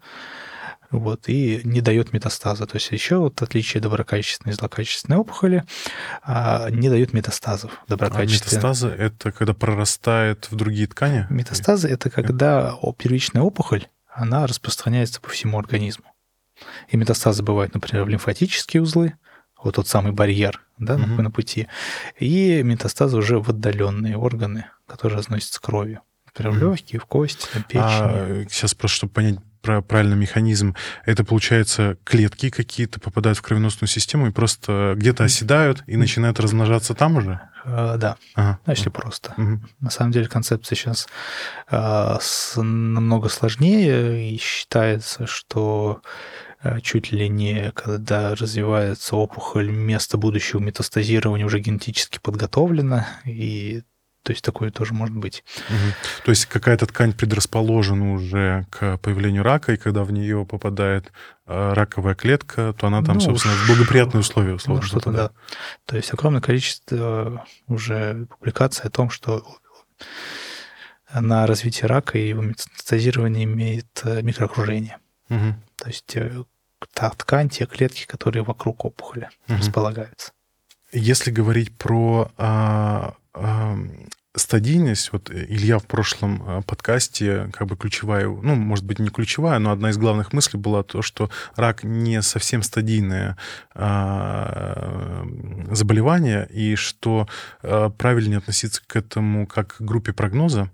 [0.99, 2.65] вот, и не дает метастаза.
[2.65, 5.63] То есть еще вот отличие доброкачественной и злокачественной опухоли
[6.21, 7.71] а, не дают метастазов.
[7.81, 8.57] А Доброкачественные.
[8.59, 11.25] метастазы— это когда прорастает в другие ткани?
[11.29, 16.05] Метастазы– это когда первичная опухоль, она распространяется по всему организму.
[16.89, 19.15] И метастазы бывают, например, в лимфатические узлы,
[19.61, 21.23] вот тот самый барьер да, на- Мгм.
[21.23, 21.67] на пути,
[22.19, 26.01] и метастазы уже в отдаленные органы, которые разносятся кровью.
[26.25, 27.81] Например, в легкие, в кости, на печень.
[27.83, 33.87] А, сейчас просто, чтобы понять про правильный механизм, это, получается, клетки какие-то попадают в кровеносную
[33.87, 37.39] систему и просто где-то оседают и начинают размножаться там уже?
[37.65, 38.59] Э, да, Ага.
[38.67, 39.33] если просто.
[39.37, 39.69] Мгм.
[39.79, 41.07] На самом деле концепция сейчас
[41.69, 42.19] а,
[42.57, 46.01] намного сложнее, и считается, что
[46.61, 53.83] а, чуть ли не когда развивается опухоль, место будущего метастазирования уже генетически подготовлено, и
[54.23, 55.43] то есть такое тоже может быть.
[55.69, 55.93] Мгм.
[56.25, 61.11] То есть какая-то ткань предрасположена уже к появлению рака, и когда в нее попадает
[61.45, 65.31] э, раковая клетка, то она там, Ну, собственно, в благоприятные условия Ну, условно что-то попадает.
[65.31, 65.55] да.
[65.85, 69.45] То есть огромное количество уже публикаций о том, что
[71.13, 74.97] на развитие рака и его метастазирование имеет э, микроокружение.
[75.29, 75.61] Мгм.
[75.77, 76.43] То есть э,
[76.93, 79.57] та ткань, те клетки, которые вокруг опухоли Мгм.
[79.59, 80.31] располагаются.
[80.93, 83.15] Если говорить про а,
[84.35, 89.09] стадийность, вот э, Илья в прошлом а, подкасте, как бы ключевая, ну, может быть, не
[89.09, 93.37] ключевая, но одна из главных мыслей была то, что рак не совсем стадийное
[93.75, 95.25] а,
[95.71, 97.27] заболевание, и что
[97.61, 100.71] а, правильнее относиться к этому как к группе прогноза.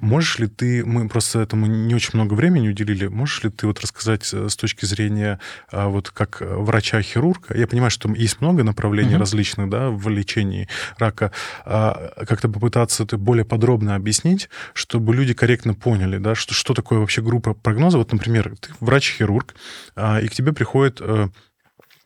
[0.00, 3.80] Можешь ли ты, мы просто этому не очень много времени уделили, можешь ли ты вот
[3.80, 5.38] рассказать э, с точки зрения
[5.70, 9.20] а, вот как врача-хирурга, я понимаю, что есть много направлений Мгм.
[9.20, 11.32] различных, да, в лечении рака,
[11.64, 16.98] а, как-то попытаться это более подробно объяснить, чтобы люди корректно поняли, да, что, что такое
[16.98, 17.98] вообще группа прогноза.
[17.98, 19.54] Вот, например, ты врач-хирург,
[19.96, 21.28] а, и к тебе приходит э,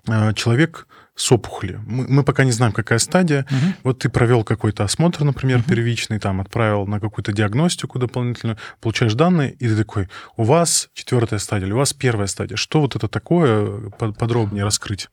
[0.08, 1.82] э, человек с опухолью.
[1.86, 3.74] Мы, мы пока не знаем, какая стадия, Мгм.
[3.84, 5.66] вот ты провел какой-то осмотр, например, Мгм.
[5.68, 11.38] первичный, там отправил на какую-то диагностику дополнительную, получаешь данные, и ты такой, у вас четвертая
[11.38, 12.56] стадия, или у вас первая стадия.
[12.56, 15.08] Что вот это такое, По- подробнее раскрыть?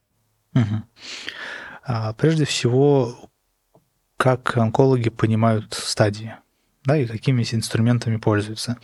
[1.86, 3.30] А, Прежде всего,
[4.24, 6.34] как онкологи понимают стадии,
[6.82, 8.78] да, и какими инструментами пользуются.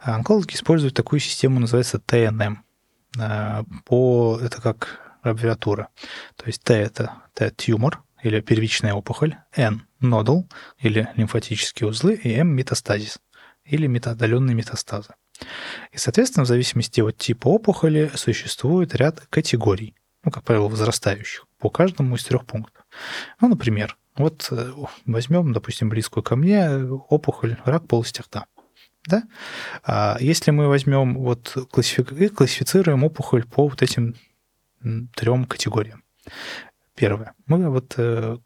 [0.00, 2.64] А Онкологи используют такую систему, называется ТНМ.
[3.20, 5.88] А, По, это как аббревиатура.
[6.36, 10.48] То есть Т– это Т-тюмор или первичная опухоль, Н– нодул
[10.78, 13.18] или лимфатические узлы, и М– метастазис
[13.66, 15.10] или мета- отдаленные метастазы.
[15.92, 21.68] И, соответственно, в зависимости от типа опухоли существует ряд категорий, ну, как правило, возрастающих, по
[21.68, 22.86] каждому из трех пунктов.
[23.38, 24.72] Ну, например, вот э,
[25.06, 28.46] возьмем, допустим, близкую ко мне э, опухоль, рак полости рта.
[29.06, 29.22] Да?
[29.84, 34.14] А если мы возьмем, вот классифицируем опухоль по вот этим
[35.14, 36.04] трем категориям.
[36.94, 37.34] Первое.
[37.46, 38.38] Мы вот э,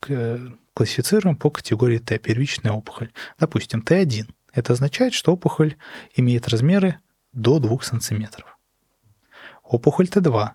[0.75, 3.11] классифицируем по категории Т, первичная опухоль.
[3.39, 4.31] Допустим, Т1.
[4.53, 5.77] Это означает, что опухоль
[6.15, 6.99] имеет размеры
[7.33, 8.59] до 2 сантиметров.
[9.63, 10.51] Опухоль Т2.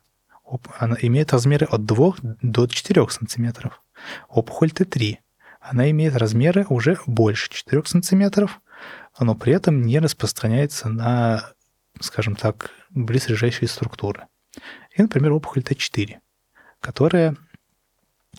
[0.77, 3.81] Она имеет размеры от 2 до 4 сантиметров.
[4.29, 5.17] Опухоль Т3.
[5.59, 8.61] Она имеет размеры уже больше 4 сантиметров,
[9.19, 11.51] но при этом не распространяется на,
[11.99, 14.27] скажем так, близлежащие структуры.
[14.95, 16.17] И, например, опухоль Т4,
[16.79, 17.35] которая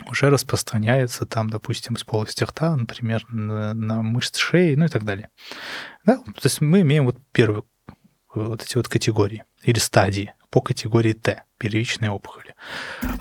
[0.09, 5.05] уже распространяется там, допустим, с полости рта, например, на, на мышцы шеи, ну и так
[5.05, 5.31] далее.
[6.05, 6.18] Да?
[6.18, 7.64] То есть мы имеем вот первые
[8.35, 12.55] вот эти вот категории или стадии по категории Т, первичные опухоли.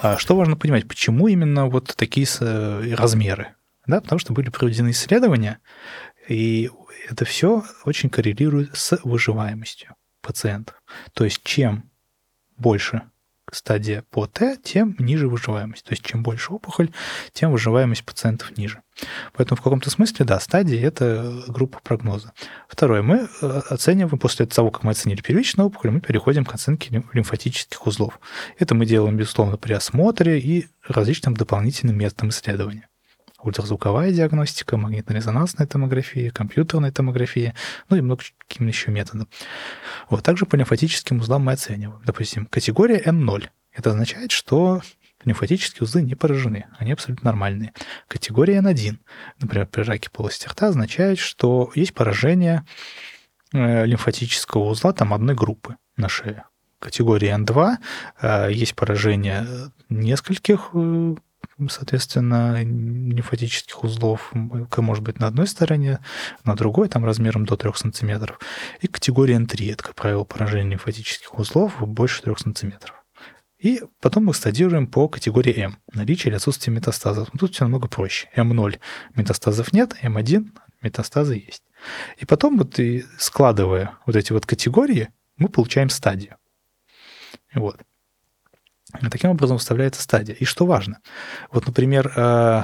[0.01, 2.25] А что важно понимать, почему именно вот такие
[2.95, 3.55] размеры?
[3.85, 5.59] Да, потому что были проведены исследования,
[6.27, 6.69] и
[7.09, 10.81] это все очень коррелирует с выживаемостью пациентов.
[11.13, 11.89] То есть чем
[12.57, 13.03] больше
[13.51, 15.85] стадия по Т, тем ниже выживаемость.
[15.85, 16.89] То есть чем больше опухоль,
[17.33, 18.81] тем выживаемость пациентов ниже.
[19.33, 22.33] Поэтому в каком-то смысле, да, стадии– это группа прогноза.
[22.67, 27.03] Второе, мы э, оцениваем, после того, как мы оценили первичную опухоль, мы переходим к оценке
[27.13, 28.19] лимфатических узлов.
[28.57, 32.89] Это мы делаем, безусловно, при осмотре и различным дополнительным методам исследования
[33.41, 37.55] ультразвуковая диагностика, магнитно-резонансная томография, компьютерная томография,
[37.89, 39.27] ну и много каким еще методом.
[40.09, 42.01] Вот, также по лимфатическим узлам мы оцениваем.
[42.05, 43.49] Допустим, категория N0.
[43.73, 44.81] Это означает, что
[45.23, 47.73] лимфатические узлы не поражены, они абсолютно нормальные.
[48.07, 48.97] Категория N1,
[49.39, 52.65] например, при раке полости рта, означает, что есть поражение
[53.53, 56.45] э, лимфатического узла там одной группы на шее.
[56.79, 57.75] Категория N2
[58.21, 59.45] э, есть поражение
[59.89, 61.15] нескольких э,
[61.69, 65.99] соответственно, лимфатических узлов может быть на одной стороне,
[66.43, 68.39] на другой, там размером до 3 сантиметров.
[68.81, 73.03] И категория N3, это, как правило, поражение лимфатических узлов больше 3 сантиметров.
[73.59, 77.29] И потом мы стадируем по категории М, наличие или отсутствие метастазов.
[77.37, 78.29] Тут все намного проще.
[78.35, 78.79] М0
[79.15, 80.51] метастазов нет, М1
[80.83, 81.63] метастазы есть.
[82.17, 86.37] И потом, вот и складывая вот эти вот категории, мы получаем стадию.
[87.53, 87.81] Вот.
[89.11, 90.35] Таким образом вставляется стадия.
[90.35, 90.99] И что важно?
[91.51, 92.63] Вот, например, э,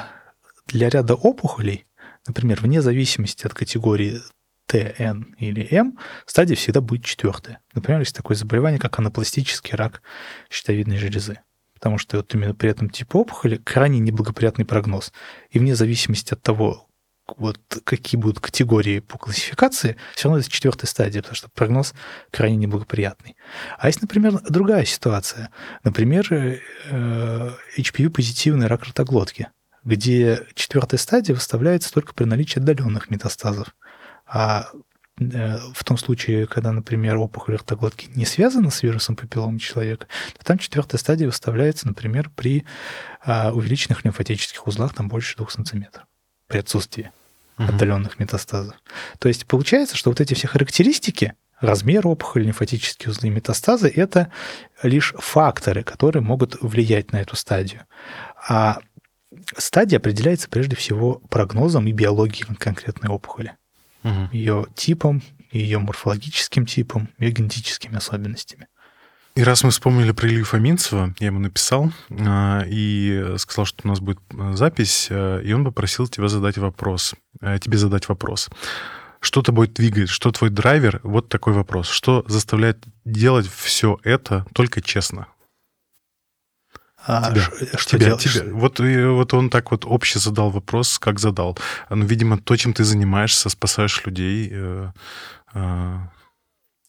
[0.68, 1.86] для ряда опухолей,
[2.28, 4.22] например, вне зависимости от категории
[4.66, 7.60] Т, Н или М, стадия всегда будет четвертая.
[7.74, 10.02] Например, есть такое заболевание, как анапластический рак
[10.50, 11.40] щитовидной железы.
[11.74, 15.12] Потому что вот именно при этом типе опухоли крайне неблагоприятный прогноз.
[15.50, 16.88] И вне зависимости от того,
[17.38, 21.94] вот какие будут категории по классификации, все равно это четвертая стадия, потому что прогноз
[22.32, 23.38] крайне неблагоприятный.
[23.78, 25.50] А есть, например, другая ситуация.
[25.84, 26.28] Например,
[27.78, 29.48] HPV-позитивный э, рак ротоглотки,
[29.84, 33.74] где четвертая стадия выставляется только при наличии отдаленных метастазов.
[34.28, 34.70] А
[35.20, 40.08] э, в том случае, когда, например, опухоль ротоглотки не связана с вирусом папиллома человека,
[40.38, 42.66] то там четвертая стадия выставляется, например, при
[43.26, 46.04] а, увеличенных лимфатических узлах там больше двух сантиметров
[46.48, 47.12] при отсутствии
[47.58, 47.68] угу.
[47.68, 48.76] отдаленных метастазов.
[49.20, 54.32] То есть получается, что вот эти все характеристики, размер опухоли, лимфатические узлы метастазы– это
[54.82, 57.86] лишь факторы, которые могут влиять на эту стадию.
[58.48, 58.80] А
[59.58, 63.56] стадия определяется прежде всего прогнозом и биологией конкретной опухоли,
[64.04, 64.30] угу.
[64.32, 68.68] ее типом, ее морфологическим типом, ее генетическими особенностями.
[69.36, 73.88] И раз мы вспомнили про Илью Фоминцева, я ему написал э, и сказал, что у
[73.88, 78.50] нас будет э, запись, э, и он попросил тебя задать вопрос, э, тебе задать вопрос.
[79.22, 81.00] Что тобой двигает, что твой драйвер?
[81.02, 81.88] Вот такой вопрос.
[81.90, 85.28] Что заставляет делать все это только честно?
[87.06, 88.44] А тебя, что тебя, тебя.
[88.54, 91.58] Вот, и, вот он так вот обще задал вопрос, как задал.
[91.90, 94.92] Ну, видимо, то, чем ты занимаешься, спасаешь людей, э,
[95.54, 95.98] э,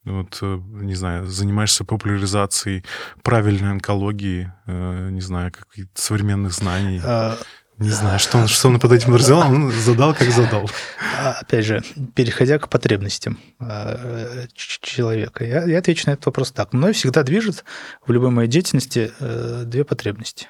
[0.04, 2.84] вот, э, не знаю, занимаешься популяризацией
[3.22, 7.00] правильной онкологии, э, не знаю, каких-то современных знаний.
[7.02, 7.36] А,
[7.78, 10.70] не знаю, что он, что он под этим разделал, он задал, как задал.
[11.16, 11.82] А, опять же,
[12.14, 16.72] переходя к потребностям а, человека, я, я отвечу на этот вопрос так.
[16.72, 17.64] Мной всегда движет
[18.04, 20.48] в любой моей деятельности э, две потребности.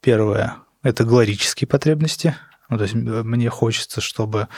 [0.00, 2.36] Первое– это галорические потребности.
[2.68, 4.48] Ну, то есть мне хочется, чтобы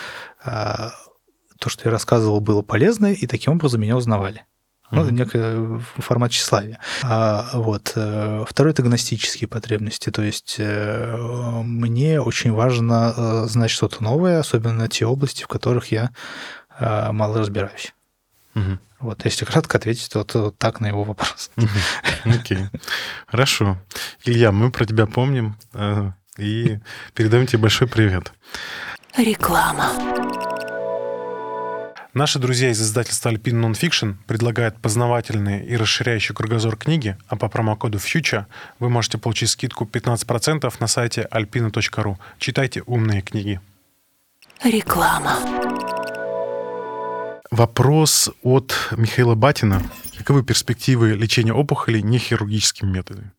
[1.62, 4.44] то, что я рассказывал, было полезно, и таким образом меня узнавали.
[4.90, 6.78] Ну, это некий формат тщеславия.
[7.02, 7.92] А, вот.
[7.94, 10.10] Э, второй– это гностические потребности.
[10.10, 11.16] То есть э,
[11.64, 16.10] мне очень важно э, знать что-то новое, особенно те области, в которых я
[16.80, 17.94] мало разбираюсь.
[18.54, 18.78] Угу.
[19.00, 21.50] Вот, если кратко ответить, то, то так на его вопрос.
[22.24, 22.58] Окей.
[22.58, 22.80] Okay.
[23.26, 23.78] Хорошо.
[24.24, 25.56] Илья, мы про тебя помним
[26.38, 26.78] и
[27.14, 28.32] передаем тебе большой привет.
[29.16, 29.92] Реклама.
[32.14, 37.96] Наши друзья из издательства Alpine Nonfiction предлагают познавательные и расширяющие кругозор книги, а по промокоду
[37.96, 38.44] FUTURE
[38.78, 42.16] вы можете получить скидку 15% на сайте alpina.ru.
[42.38, 43.62] Читайте умные книги.
[44.62, 45.38] Реклама.
[47.50, 49.82] Вопрос от Михаила Батина.
[50.18, 53.32] Каковы перспективы лечения опухолей нехирургическими методами?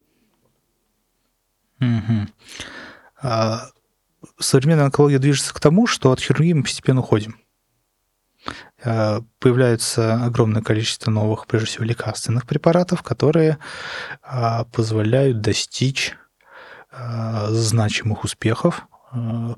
[1.77, 2.29] Мгм.
[3.21, 3.67] А,
[4.39, 7.37] Современная онкология движется к тому, что от хирургии мы постепенно уходим.
[8.83, 13.57] А, Появляется огромное количество новых, прежде всего, лекарственных препаратов, которые
[14.21, 16.15] а, позволяют достичь
[16.91, 18.87] а, значимых успехов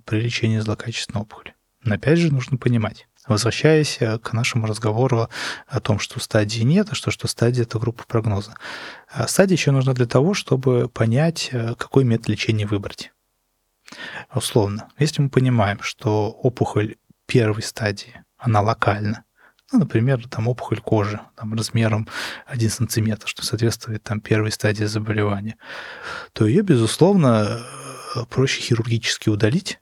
[0.05, 1.55] при лечении злокачественной опухоли.
[1.81, 5.29] Но опять же нужно понимать, возвращаясь э, к нашему разговору
[5.67, 8.55] о том, что стадии нет, а что, что стадия– это группа прогноза.
[9.27, 13.13] Стадия еще нужна для того, чтобы понять, э, какой метод лечения выбрать.
[14.33, 16.95] Условно, если мы понимаем, что опухоль
[17.25, 19.25] первой стадии, она локальна,
[19.71, 22.07] ну, например, там опухоль кожи там, размером
[22.45, 25.57] 1 сантиметр, что соответствует там, первой стадии заболевания,
[26.33, 27.59] то ее, безусловно,
[28.15, 29.79] э, проще хирургически удалить,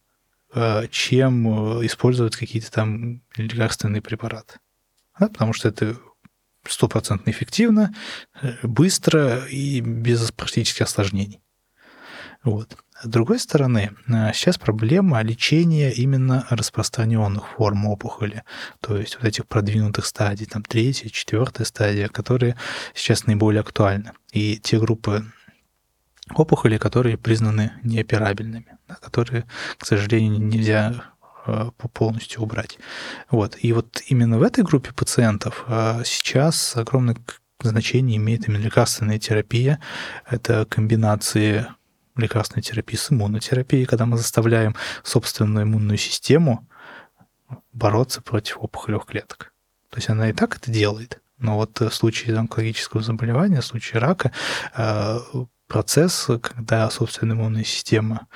[0.54, 4.60] э, чем э, использовать какие-то там лекарственные препараты.
[5.20, 5.98] Да, потому что это
[6.68, 7.94] стопроцентно эффективно,
[8.64, 11.43] быстро и без практических осложнений.
[12.44, 12.78] Вот.
[13.02, 18.44] С другой стороны, э, сейчас проблема лечения именно распространенных форм опухоли,
[18.82, 22.56] то есть вот этих продвинутых стадий, там третья, четвертая стадия, которые
[22.94, 24.12] сейчас наиболее актуальны.
[24.32, 25.26] И те группы
[26.34, 29.46] опухолей, которые признаны неоперабельными, которые,
[29.78, 31.04] к сожалению, нельзя
[31.46, 32.78] э, по- полностью убрать.
[33.30, 33.58] Вот.
[33.62, 37.18] И вот именно в этой группе пациентов э, сейчас огромное
[37.62, 39.80] значение имеет именно лекарственная терапия.
[40.30, 41.68] Это комбинации
[42.16, 46.68] лекарственной терапии с иммунотерапией, когда мы заставляем собственную иммунную систему
[47.72, 49.54] бороться против опухолевых клеток.
[49.90, 54.00] То есть она и так это делает, но вот в случае онкологического заболевания, в случае
[54.02, 54.32] рака,
[54.76, 55.20] э,
[55.68, 58.28] процесс, когда собственная иммунная система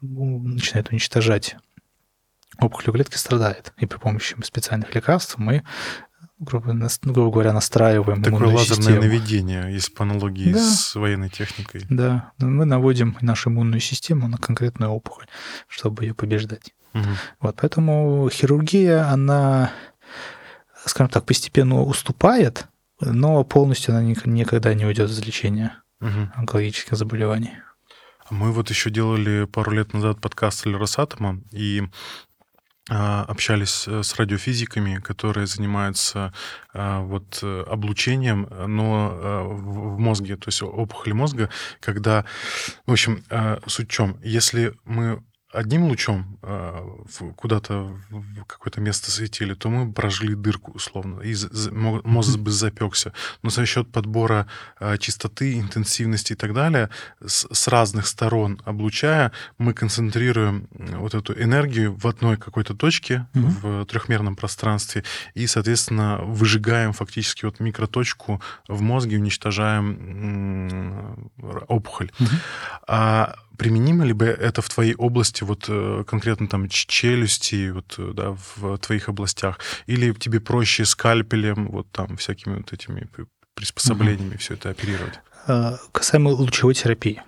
[0.00, 1.56] начинает уничтожать
[2.58, 3.72] опухолевые клетки, страдает.
[3.78, 5.62] И при помощи специальных лекарств мы,
[6.38, 9.02] грубо, грубо говоря, настраиваем Такое иммунную лазерное систему.
[9.02, 10.58] наведение, если по аналогии Да.
[10.60, 11.82] с военной техникой.
[11.88, 15.26] Да, мы наводим нашу иммунную систему на конкретную опухоль,
[15.68, 16.74] чтобы ее побеждать.
[16.92, 17.16] Мгм.
[17.40, 19.70] Вот, поэтому хирургия, она,
[20.84, 22.66] скажем так, постепенно уступает,
[23.00, 26.32] но полностью она ник- никогда не уйдет из лечения Мгм.
[26.36, 27.52] онкологических заболеваний.
[28.30, 31.88] Мы вот еще делали пару лет назад подкаст для Росатома и а,
[32.88, 36.32] общались э, с радиофизиками, которые занимаются
[36.72, 42.24] а, вот э, облучением, но а, в мозге, то есть опухоли мозга, когда,
[42.86, 45.22] в общем, а, суть в чем, если мы
[45.52, 51.34] одним лучом в- куда-то в какое-то место светили, то мы прожгли дырку условно, и
[52.04, 53.12] мозг бы запекся.
[53.42, 54.46] Но за счет подбора
[54.80, 56.90] а, частоты, интенсивности и так далее,
[57.24, 63.50] с, разных сторон облучая, мы концентрируем м, вот эту энергию в одной какой-то точке Мгм.
[63.62, 71.30] в трехмерном пространстве и, соответственно, выжигаем фактически вот микроточку в мозге, уничтожаем
[71.68, 72.10] опухоль.
[72.18, 72.30] Мгм.
[72.88, 78.12] А применимо ли бы это в твоей области, вот э, конкретно там челюсти, вот, э,
[78.14, 79.58] да, в твоих областях?
[79.86, 83.08] Или тебе проще скальпелем, вот там всякими вот этими
[83.54, 85.20] приспособлениями все это оперировать?
[85.46, 87.22] А, Касаемо лучевой терапии.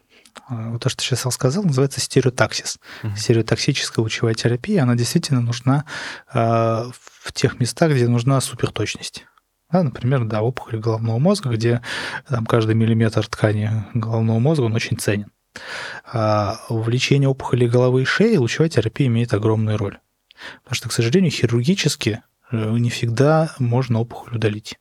[0.48, 2.78] Вот то, что сейчас сказал, называется стереотаксис.
[3.02, 3.16] Мгм.
[3.16, 5.84] Стереотоксическая лучевая терапия, она действительно нужна
[6.32, 9.26] в тех местах, где нужна суперточность.
[9.70, 11.82] Да, например, да, опухоль головного мозга, где
[12.26, 15.30] там, каждый миллиметр ткани головного мозга, он очень ценен.
[16.04, 19.98] А в лечении опухоли головы и шеи лучевая терапия имеет огромную роль.
[20.62, 24.78] Потому что, к сожалению, хирургически э, не всегда можно опухоль удалить.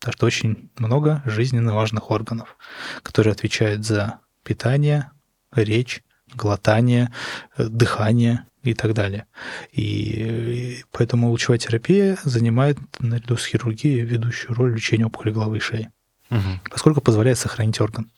[0.00, 2.56] Потому что очень много жизненно важных органов,
[3.02, 5.10] которые отвечают за питание,
[5.52, 6.02] речь,
[6.34, 7.12] глотание,
[7.56, 9.26] э, дыхание и так далее.
[9.72, 15.58] И э, поэтому лучевая терапия занимает наряду с хирургией ведущую роль в лечении опухоли головы
[15.58, 15.90] и шеи,
[16.30, 16.60] Мгм.
[16.70, 18.10] поскольку позволяет сохранить орган.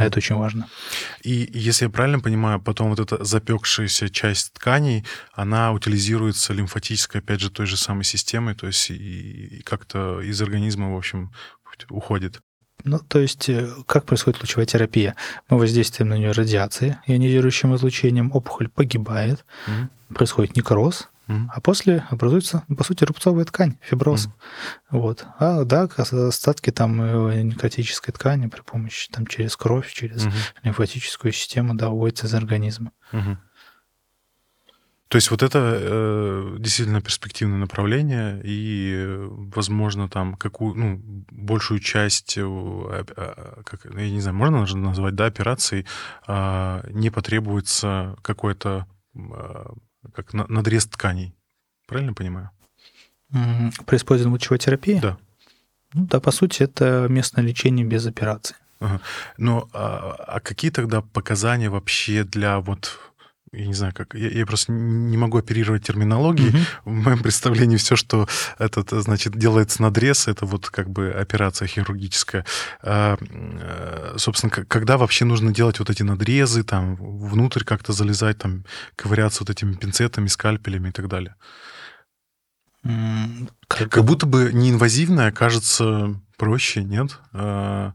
[0.00, 0.68] А это очень важно.
[1.22, 7.40] И если я правильно понимаю, потом вот эта запекшаяся часть тканей, она утилизируется лимфатической, опять
[7.40, 11.32] же, той же самой системой, то есть и, и как-то из организма, в общем,
[11.90, 12.40] уходит.
[12.84, 15.14] Ну, то есть, э, как происходит лучевая терапия?
[15.48, 19.90] Мы воздействуем на нее радиацией, ионизирующим излучением, опухоль погибает, Мгм.
[20.14, 21.08] происходит некроз.
[21.26, 24.26] А после образуется, ну, по сути, рубцовая ткань, фиброз.
[24.26, 24.34] Мгм.
[24.90, 25.26] Вот.
[25.38, 30.34] А, да, ос- остатки там э, некротической ткани при помощи, там, через кровь, через Мгм.
[30.62, 32.92] лимфатическую систему, да, уводятся из организма.
[33.12, 33.38] Мгм.
[35.08, 39.06] То есть вот это э, действительно перспективное направление, и,
[39.54, 41.00] возможно, там какую, ну,
[41.30, 43.04] большую часть, э,
[43.64, 45.86] как, я не знаю, можно назвать, да, операций,
[46.26, 49.64] э, не потребуется какой-то э,
[50.12, 51.34] как на, надрез тканей.
[51.86, 52.50] Правильно понимаю?
[53.86, 54.98] При использовании лучевой терапии?
[55.00, 55.18] Да.
[55.92, 58.56] Ну да, по сути, это местное лечение без операции.
[58.80, 59.00] Ага.
[59.38, 62.98] Но а, а какие тогда показания вообще для вот
[63.56, 66.50] я не знаю, как я, я просто не могу оперировать терминологией.
[66.50, 66.66] Mm-hmm.
[66.84, 68.28] В моем представлении все, что
[68.58, 72.44] этот, значит, делается надрез, это вот как бы операция хирургическая.
[72.82, 78.64] А, э, собственно, когда вообще нужно делать вот эти надрезы, там внутрь как-то залезать, там
[78.96, 81.34] ковыряться вот этими пинцетами, скальпелями и так далее.
[83.66, 83.90] Как...
[83.90, 87.18] как будто бы неинвазивное кажется проще, нет?
[87.32, 87.92] А...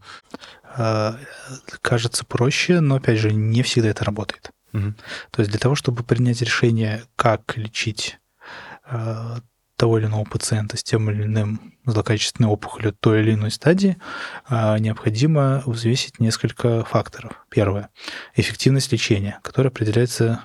[1.82, 4.52] Кажется проще, но опять же не всегда это работает.
[4.72, 8.20] То есть для того, чтобы принять решение, как лечить
[8.86, 9.38] э,
[9.76, 13.98] того или иного пациента с тем или иным злокачественной опухолью той или иной стадии,
[14.50, 17.46] э, необходимо взвесить несколько факторов.
[17.50, 17.90] Первое–
[18.36, 20.44] эффективность лечения, которая определяется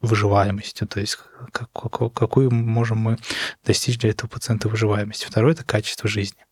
[0.00, 1.18] выживаемостью, то есть
[1.52, 3.18] как, какую можем мы
[3.64, 5.26] достичь для этого пациента выживаемости.
[5.26, 6.46] Второе– это качество жизни.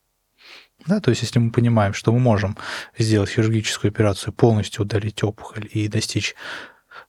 [0.87, 2.57] Да, то есть если мы понимаем, что мы можем
[2.99, 6.35] сделать хирургическую операцию, полностью удалить опухоль и достичь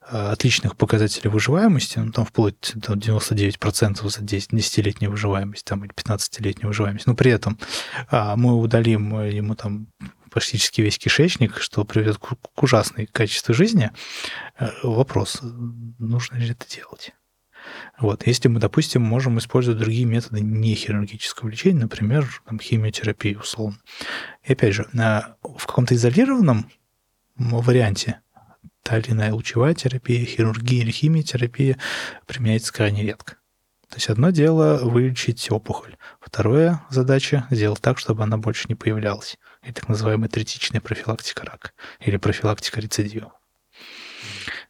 [0.02, 6.68] отличных показателей выживаемости, ну, там вплоть до 99% за 10, 10-летней выживаемости там, или 15-летней
[6.68, 7.58] выживаемости, но при этом
[8.10, 9.88] а, мы удалим ему там
[10.30, 13.92] практически весь кишечник, что приведет к, ужасной качеству жизни,
[14.60, 17.14] э, вопрос, нужно ли это делать?
[17.98, 18.28] Вот.
[18.28, 23.80] Если мы, допустим, можем использовать другие методы не хирургического лечения, например, там, химиотерапию условно.
[24.44, 26.70] И опять же, в каком-то изолированном
[27.38, 28.20] варианте
[28.86, 31.80] та или иная лучевая терапия, хирургия или химиотерапия
[32.28, 33.38] применяется крайне редко.
[33.90, 39.38] То есть одно дело вылечить опухоль, второе задача сделать так, чтобы она больше не появлялась.
[39.64, 43.34] И так называемая третичная профилактика рака или профилактика рецидива.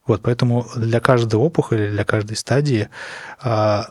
[0.06, 2.88] Вот, поэтому для каждой опухоли, для каждой стадии
[3.38, 3.90] а,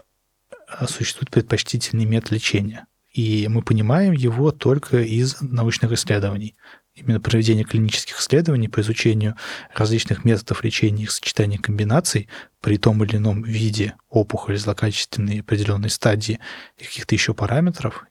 [0.87, 2.87] существует предпочтительный метод лечения.
[3.11, 6.55] И мы понимаем его только из научных исследований
[6.95, 9.35] именно проведение клинических исследований по изучению
[9.73, 12.29] различных методов лечения их сочетания комбинаций
[12.61, 16.39] при том или ином виде опухоли злокачественной определенной стадии
[16.77, 18.05] и каких-то еще параметров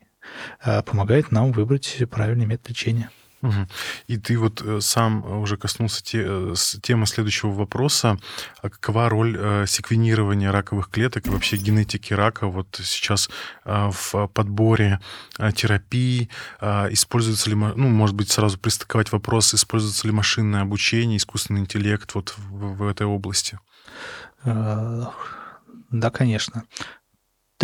[0.65, 3.11] э, помогает нам выбрать правильный метод лечения.
[4.07, 8.19] И ты вот э, сам уже коснулся те, э, темы следующего вопроса.
[8.63, 13.29] А какова роль э, секвенирования раковых клеток и вообще генетики рака вот сейчас
[13.65, 15.01] в подборе
[15.55, 16.29] терапии?
[16.61, 22.35] Используется ли, ну, может быть, сразу пристыковать вопрос, используется ли машинное обучение, искусственный интеллект вот
[22.37, 23.59] в, в этой области?
[24.45, 26.65] Да, конечно.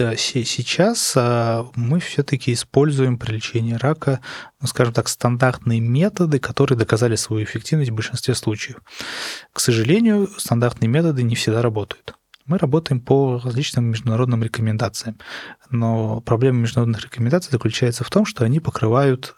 [0.01, 4.21] Да, сейчас а, мы все-таки используем при лечении рака,
[4.59, 8.79] ну, скажем так, стандартные методы, которые доказали свою эффективность в большинстве случаев.
[9.53, 12.15] К сожалению, стандартные методы не всегда работают.
[12.47, 15.19] Мы работаем по различным международным рекомендациям.
[15.69, 19.37] Но проблема международных рекомендаций заключается в том, что они покрывают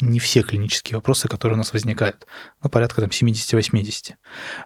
[0.00, 2.26] не все клинические вопросы, которые у нас возникают.
[2.62, 4.14] Ну, порядка там 70-80.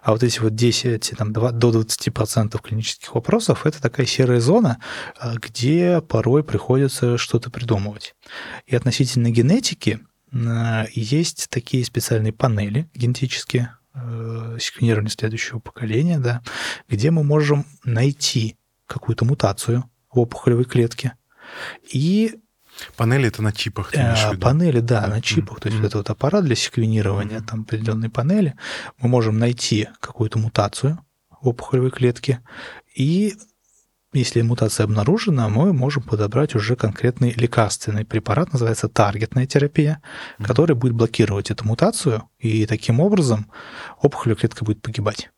[0.01, 4.79] А вот эти вот 10, там, 2, до 20% клинических вопросов– это такая серая зона,
[5.17, 8.15] а, где порой приходится что-то придумывать.
[8.65, 9.99] И относительно генетики
[10.33, 16.41] а, есть такие специальные панели генетические, э, секвенирование следующего поколения, да,
[16.87, 18.57] где мы можем найти
[18.87, 21.13] какую-то мутацию в опухолевой клетке
[21.91, 22.35] и
[22.97, 24.41] Панели это на чипах, ты имеешь в виду?
[24.41, 25.57] Панели, да, на чипах.
[25.57, 25.61] Mm-hmm.
[25.61, 25.97] То есть mm-hmm.
[25.97, 27.47] вот аппарат для секвенирования, mm-hmm.
[27.47, 28.55] там определенные панели.
[28.99, 30.99] Мы можем найти какую-то мутацию
[31.41, 32.41] в опухолевой клетке,
[32.95, 33.35] и
[34.13, 40.45] если мутация обнаружена, мы можем подобрать уже конкретный лекарственный препарат, называется таргетная терапия, mm-hmm.
[40.45, 43.49] который будет блокировать эту мутацию, и таким образом
[44.01, 45.29] опухолевая клетка будет погибать.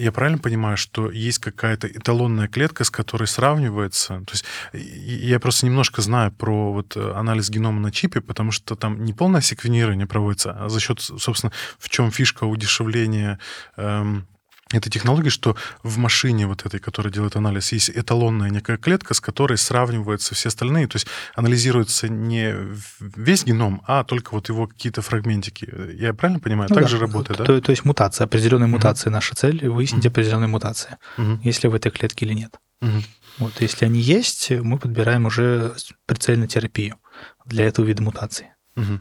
[0.00, 4.22] Я правильно понимаю, что есть какая-то эталонная клетка, с которой сравнивается?
[4.26, 8.76] То есть я просто немножко знаю про вот э, анализ генома на чипе, потому что
[8.76, 13.38] там не полное секвенирование проводится, а за счет, собственно, в чем фишка удешевления
[13.76, 14.26] эм,
[14.72, 19.20] этой технологии, что в машине вот этой, которая делает анализ, есть эталонная некая клетка, с
[19.20, 20.86] которой сравниваются все остальные.
[20.86, 22.54] То есть анализируется не
[23.00, 25.68] весь геном, а только вот его какие-то фрагментики.
[25.94, 26.68] Я правильно понимаю?
[26.70, 26.88] Ну, так да.
[26.88, 27.54] же работает, то, да?
[27.54, 28.76] То, то есть мутация, определенная угу.
[28.76, 29.10] мутация.
[29.10, 30.12] Наша цель— выяснить угу.
[30.12, 31.40] определенные мутации, угу.
[31.42, 32.58] есть ли в этой клетке или нет.
[32.80, 33.02] Угу.
[33.38, 35.74] Вот, если они есть, мы подбираем уже
[36.06, 36.96] прицельную терапию
[37.44, 38.54] для этого вида мутации.
[38.76, 39.00] Угу.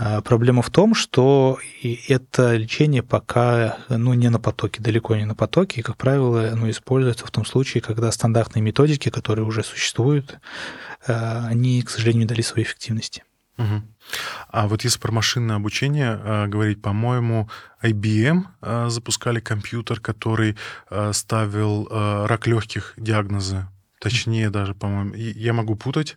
[0.00, 5.34] А, проблема в том, что это лечение пока ну, не на потоке, далеко не на
[5.34, 10.38] потоке, и, как правило, оно используется в том случае, когда стандартные методики, которые уже существуют,
[11.08, 13.24] а, они, к сожалению, не дали своей эффективности.
[13.56, 13.82] Угу.
[14.50, 17.50] А вот если про машинное обучение э, говорить, по-моему,
[17.82, 20.56] IBM запускали компьютер, который
[21.12, 23.66] ставил рак легких диагнозы.
[24.00, 26.16] Точнее даже, по-моему, я могу путать,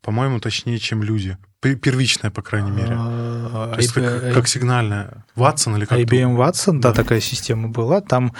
[0.00, 1.38] по-моему, точнее, чем люди.
[1.60, 2.96] Первичная, по крайней мере.
[2.98, 5.24] А, То есть как, как сигнальная.
[5.34, 8.00] Ватсон или как IBM Watson, да, да, такая система была.
[8.00, 8.32] Там,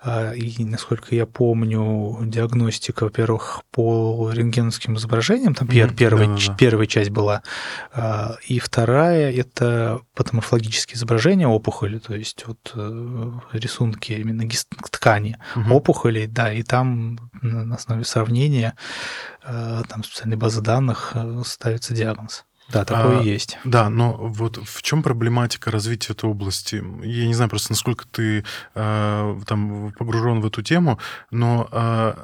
[0.00, 5.94] а, и, насколько я помню, диагностика, во-первых, по рентгеновским изображениям, там mm-hmm.
[5.96, 6.54] первая, да, да, да.
[6.54, 7.42] первая часть была,
[7.92, 14.48] а, и вторая— это патоморфологические изображения опухоли, то есть вот э, рисунки именно
[14.90, 15.72] ткани mm-hmm.
[15.72, 18.74] опухолей, да, и там на основе сравнения
[19.44, 22.44] э, там специальной базы данных э, ставится диагноз.
[22.70, 23.58] Да, такое а, есть.
[23.64, 26.76] Да, но вот в чем проблематика развития этой области?
[27.02, 28.44] Я не знаю просто, насколько ты
[28.74, 30.98] э, там погружен в эту тему,
[31.30, 32.14] но э,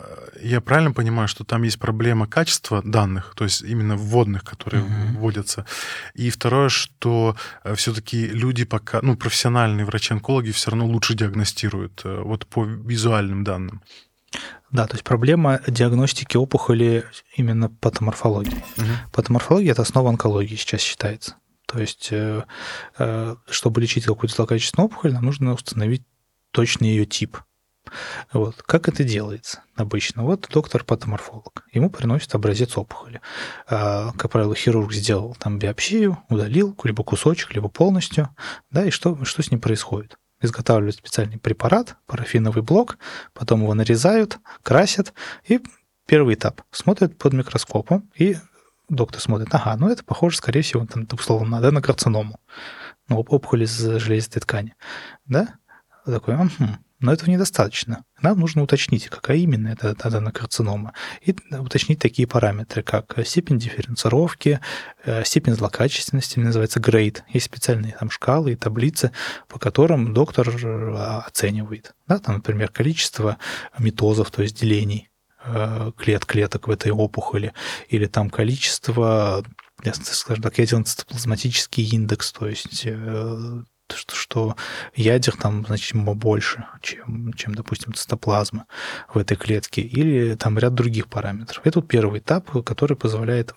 [0.43, 5.17] я правильно понимаю, что там есть проблема качества данных, то есть именно вводных, которые mm-hmm.
[5.17, 5.65] вводятся.
[6.13, 12.21] И второе, что э, все-таки люди пока, ну, профессиональные врачи-онкологи все равно лучше диагностируют э,
[12.23, 13.83] вот по визуальным данным.
[14.71, 17.05] Да, то есть проблема диагностики опухоли
[17.37, 18.65] именно патоморфологии.
[18.77, 18.87] Угу.
[19.13, 21.37] Патоморфология– это основа онкологии сейчас считается.
[21.67, 22.45] То есть, э,
[22.99, 26.03] э, чтобы лечить какую-то злокачественную опухоль, нам нужно установить
[26.51, 27.39] точный ее тип.
[28.33, 28.63] Вот.
[28.63, 30.23] Как это делается обычно?
[30.23, 31.65] Вот доктор-патоморфолог.
[31.73, 33.21] Ему приносит образец опухоли.
[33.69, 38.31] А, как правило, хирург сделал там биопсию, удалил либо кусочек, либо полностью.
[38.71, 40.17] Да, и что, что с ним происходит?
[40.41, 42.99] Изготавливают специальный препарат, парафиновый блок,
[43.33, 45.13] потом его нарезают, красят,
[45.47, 45.61] и
[46.07, 46.63] первый этап.
[46.71, 48.37] Смотрят под микроскопом, и
[48.89, 52.39] доктор смотрит, ага, ну это похоже, скорее всего, там, условно, да, на карциному,
[53.09, 54.75] ну, опухоль из железистой ткани,
[55.27, 55.59] да?
[56.05, 56.51] Такой, угу,
[57.05, 58.05] но этого недостаточно.
[58.23, 64.61] Нам нужно уточнить, какая именно это аденокарцинома, и уточнить такие параметры, как степень дифференцировки,
[65.05, 67.23] э, степень злокачественности, называется грейд.
[67.29, 69.13] Есть специальные там шкалы и таблицы,
[69.49, 70.97] по которым доктор э,
[71.27, 71.93] оценивает.
[72.09, 73.37] Да, там, например, количество
[73.79, 75.11] метозов, то есть делений
[75.45, 77.53] э, клет клеток в этой опухоли,
[77.89, 79.45] или там количество
[79.93, 82.87] скажем так, ядерно-цитоплазматический индекс, то есть
[83.93, 84.57] что, что
[84.95, 88.67] ядер там значимо больше, чем, чем, допустим, цитоплазма
[89.13, 91.61] в этой клетке, или там ряд других параметров.
[91.65, 93.55] Это вот первый этап, который позволяет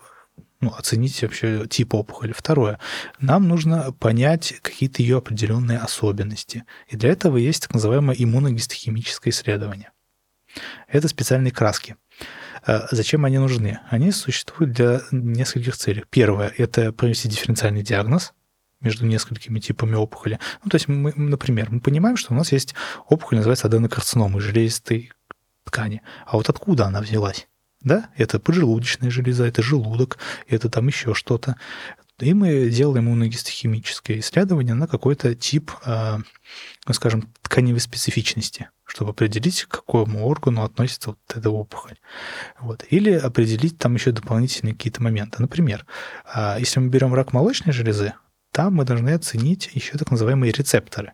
[0.60, 2.32] ну, оценить вообще тип опухоли.
[2.32, 2.78] Второе.
[3.20, 6.64] Нам нужно понять какие-то ее определенные особенности.
[6.88, 9.92] И для этого есть так называемое иммуногистохимическое исследование.
[10.88, 11.96] Это специальные краски.
[12.66, 13.80] А зачем они нужны?
[13.88, 16.04] Они существуют для нескольких целей.
[16.10, 18.32] Первое– это провести дифференциальный диагноз
[18.80, 20.38] между несколькими типами опухоли.
[20.64, 22.74] Ну, то есть, мы, например, мы понимаем, что у нас есть
[23.08, 25.12] опухоль, называется аденокарцинома железистой
[25.64, 26.02] ткани.
[26.26, 27.48] А вот откуда она взялась?
[27.80, 30.18] Да, это поджелудочная железа, это желудок,
[30.48, 31.56] это там еще что-то.
[32.18, 36.18] И мы делаем иммуногистохимическое исследование на какой-то тип, э,
[36.86, 41.96] ну, скажем, тканевой специфичности, чтобы определить, к какому органу относится вот эта опухоль.
[42.58, 42.84] Вот.
[42.90, 45.40] Или определить там еще дополнительные какие-то моменты.
[45.40, 45.86] Например,
[46.34, 48.14] э, если мы берем рак молочной железы,
[48.58, 51.12] там мы должны оценить еще так называемые рецепторы.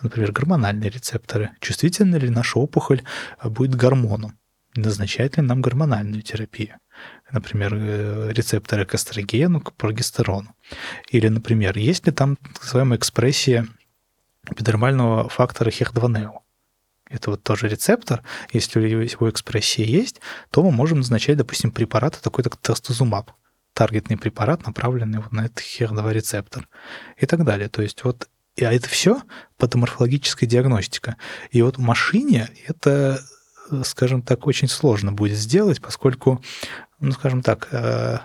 [0.00, 1.50] Например, гормональные рецепторы.
[1.60, 3.04] Чувствительна ли наша опухоль
[3.38, 4.36] а, будет гормоном?
[4.74, 6.78] Назначает ли нам гормональную терапию?
[7.30, 10.56] Например, э, рецепторы к эстрогену, к прогестерону.
[11.12, 13.68] Или, например, есть ли там так называемая экспрессия
[14.50, 16.40] эпидермального фактора HER2-NEO?
[17.08, 18.24] Это вот тоже рецептор.
[18.52, 20.20] Если его экспрессия есть,
[20.50, 23.30] то мы можем назначать, допустим, препараты такой, как тестозумаб
[23.74, 26.68] таргетный препарат, направленный вот на этот HER2 рецептор
[27.16, 27.68] и так далее.
[27.68, 28.28] То есть вот
[28.60, 29.22] а это все
[29.56, 31.16] патоморфологическая диагностика.
[31.50, 33.22] И вот в машине это,
[33.84, 36.42] скажем так, очень сложно будет сделать, поскольку,
[37.00, 38.18] ну, скажем так, э,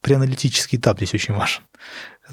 [0.00, 1.64] преаналитический этап здесь очень важен.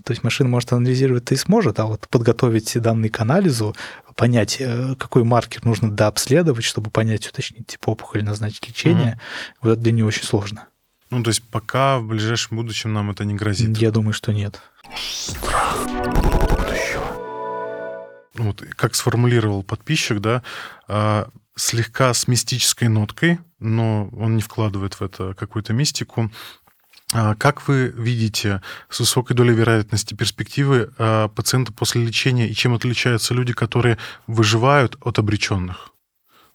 [0.03, 3.75] То есть машина может анализировать и сможет, а вот подготовить данные к анализу,
[4.15, 9.57] понять, э, какой маркер нужно дообследовать, чтобы понять, уточнить тип опухоли, назначить лечение, mm-hmm.
[9.61, 10.67] вот это для нее очень сложно.
[11.11, 13.77] Ну, то есть пока в ближайшем будущем нам это не грозит?
[13.77, 14.61] Я думаю, что нет.
[14.97, 15.77] Страх
[18.33, 20.41] ну, Вот, как сформулировал подписчик, да,
[20.87, 26.31] а, слегка с мистической ноткой, но он не вкладывает в это какую-то мистику.
[27.13, 32.73] А, как вы видите с высокой долей вероятности перспективы а, пациента после лечения и чем
[32.73, 33.97] отличаются люди, которые
[34.27, 35.90] выживают от обреченных?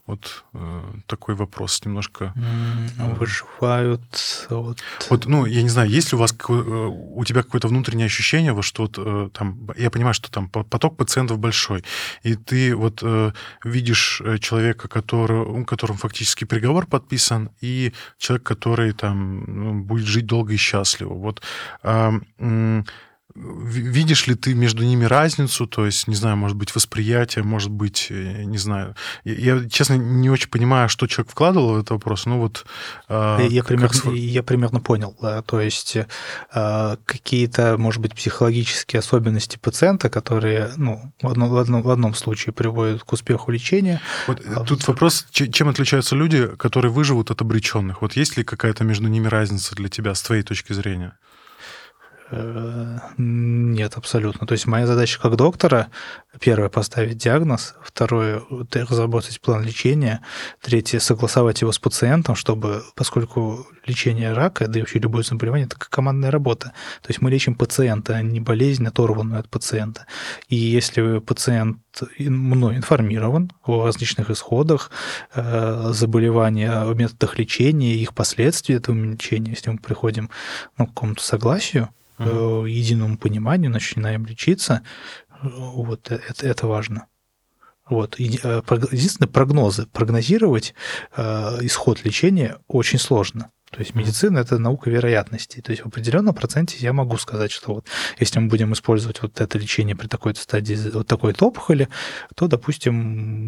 [0.07, 2.33] Вот э, такой вопрос немножко.
[2.37, 4.79] М, Выживают вот...
[5.11, 8.53] Вот, ну, я не знаю, есть ли у вас э, у тебя какое-то внутреннее ощущение,
[8.53, 11.83] вот что вот э, там, я понимаю, что там по- поток пациентов большой,
[12.23, 13.33] и ты вот э,
[13.65, 20.07] видишь э, человека, который, у которому фактически приговор подписан, и человек, который там ну, будет
[20.07, 21.15] жить долго и счастливо.
[21.15, 21.43] Вот
[21.83, 22.85] м, ви-
[23.37, 28.07] видишь ли ты между ними разницу, то есть, не знаю, может быть, восприятие, может быть,
[28.11, 28.95] э, не знаю.
[29.25, 32.65] Я, я, честно, не очень понимаю, что человек вкладывал в этот вопрос, ну вот...
[33.09, 35.17] а, Я, как примерно, я примерно понял.
[35.21, 35.43] да.
[35.43, 41.83] То есть э, какие-то, может быть, психологические особенности пациента, которые ну, в, одном, в, одном,
[41.83, 44.01] в одном случае приводят к успеху лечения.
[44.27, 48.03] Вот э, А тут вот- вопрос, че- чем отличаются люди, которые выживут от обреченных?
[48.03, 51.13] Вот есть ли какая-то между ними разница для тебя с твоей точки зрения?
[52.31, 54.47] Э, Нет, абсолютно.
[54.47, 55.89] То есть моя задача как доктора,
[56.41, 60.23] первое, поставить диагноз, второе, разработать план лечения,
[60.61, 65.77] третье, согласовать его с пациентом, чтобы, поскольку лечение рака, да и вообще любое заболевание, это
[65.79, 66.73] командная работа.
[67.03, 70.07] То есть мы лечим пациента, а не болезнь, оторванную от пациента.
[70.49, 71.79] И если пациент
[72.19, 74.91] мной информирован о различных исходах
[75.35, 80.29] э, заболевания, о методах лечения, их последствий этого лечения, если мы приходим
[80.77, 84.83] ну, к какому-то согласию, э, единому пониманию, начинаем лечиться,
[85.43, 87.07] вот э- это, это важно.
[87.89, 88.19] Вот.
[88.19, 88.63] Э,
[88.93, 89.87] Единственное, прогнозы.
[89.87, 90.75] Прогнозировать
[91.17, 91.23] э,
[91.63, 93.51] исход лечения очень сложно.
[93.71, 95.61] То есть медицина– это наука вероятностей.
[95.61, 97.87] То есть в определенном проценте я могу сказать, что вот
[98.19, 101.89] если мы будем использовать вот это лечение при такой-то стадии, вот такой-то опухоли,
[102.37, 102.95] то, допустим,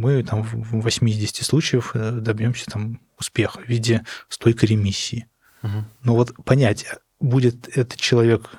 [0.00, 5.28] мы там в 80 случаев добьемся там успеха в виде стойкой ремиссии.
[5.62, 5.86] Мгм.
[6.02, 6.84] Но вот понять,
[7.20, 8.50] будет этот человек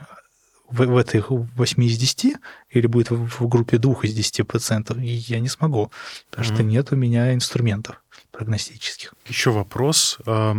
[0.70, 2.36] в, в этих 8 из 10
[2.70, 5.92] или будет в, в группе 2 из 10 пациентов, и я не смогу,
[6.30, 6.68] потому что Мгм.
[6.68, 8.02] нет у меня инструментов
[8.32, 9.14] прогностических.
[9.28, 10.18] Еще вопрос.
[10.26, 10.54] Э,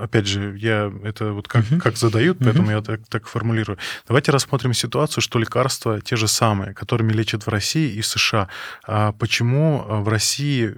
[0.00, 1.80] Опять же, я это вот как, Мгм.
[1.80, 2.76] как задают, поэтому Мгм.
[2.76, 3.78] я так, так формулирую.
[4.06, 8.48] Давайте рассмотрим ситуацию, что лекарства те же самые, которыми лечат в России и в США.
[8.86, 10.74] А почему а, в России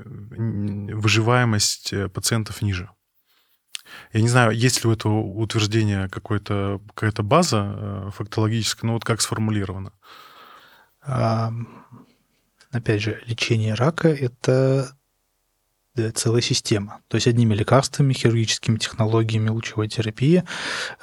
[0.93, 2.89] выживаемость э, пациентов ниже?
[4.13, 9.05] Я не знаю, есть ли у этого утверждения какой-то, какая-то база э, фактологическая, но вот
[9.05, 9.93] как сформулировано?
[11.03, 11.53] А,
[12.71, 14.95] опять же, лечение рака– это
[15.95, 17.01] да, целая система.
[17.09, 20.45] То есть одними лекарствами, хирургическими технологиями, лучевой терапии,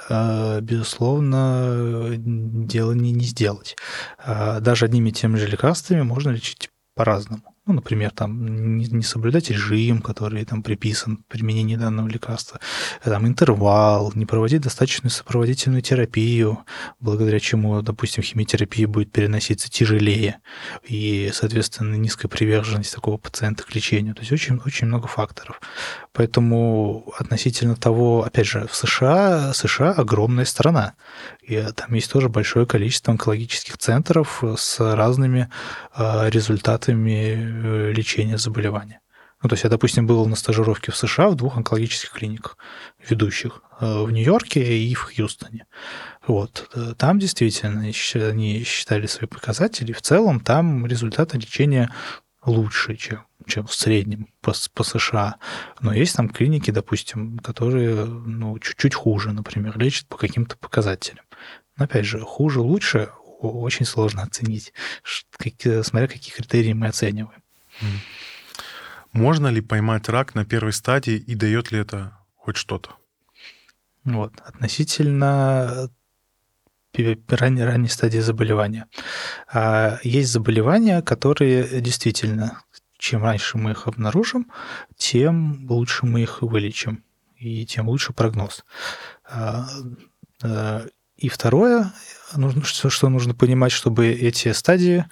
[0.08, 3.76] э, безусловно, дело не, не сделать.
[4.18, 7.42] А Даже одними и теми же лекарствами можно лечить по-разному.
[7.70, 12.58] Ну, например, там не, не соблюдать режим, который там приписан к применению данного лекарства,
[13.04, 16.58] там интервал, не проводить достаточную сопроводительную терапию,
[16.98, 20.40] благодаря чему, допустим, химиотерапия будет переноситься тяжелее
[20.82, 24.16] и, соответственно, низкая приверженность такого пациента к лечению.
[24.16, 25.60] То есть очень, очень много факторов.
[26.12, 30.94] Поэтому относительно того, опять же, в США, США огромная страна,
[31.40, 35.48] и там есть тоже большое количество онкологических центров с разными
[35.96, 39.00] э, результатами э, лечения заболевания.
[39.42, 42.58] Ну, то есть я, допустим, был на стажировке в США в двух онкологических клиниках
[43.08, 45.64] ведущих э, в Нью-Йорке и в Хьюстоне.
[46.26, 46.68] Вот.
[46.74, 49.92] Э, Там действительно они считали свои показатели.
[49.92, 51.90] В целом там результаты лечения
[52.44, 55.36] лучше, чем, чем в среднем по, по США.
[55.80, 61.24] Но есть там клиники, допустим, которые ну, чуть-чуть хуже, например, лечат по каким-то показателям.
[61.78, 63.08] Но опять же, хуже, лучше
[63.40, 64.74] очень сложно оценить,
[65.82, 67.42] смотря какие критерии мы оцениваем.
[69.12, 72.90] Можно ли поймать рак на первой стадии и дает ли это хоть что-то?
[74.04, 74.32] Вот.
[74.40, 75.90] Относительно
[76.92, 78.86] пе- ранней, ранней стадии заболевания.
[79.52, 82.62] А Есть заболевания, которые действительно,
[82.98, 84.50] чем раньше мы их обнаружим,
[84.96, 87.04] тем лучше мы их вылечим,
[87.36, 88.64] и тем лучше прогноз.
[89.24, 89.66] А,
[90.42, 91.92] э, И второе,
[92.34, 95.04] нужно, что нужно понимать, чтобы эти стадии,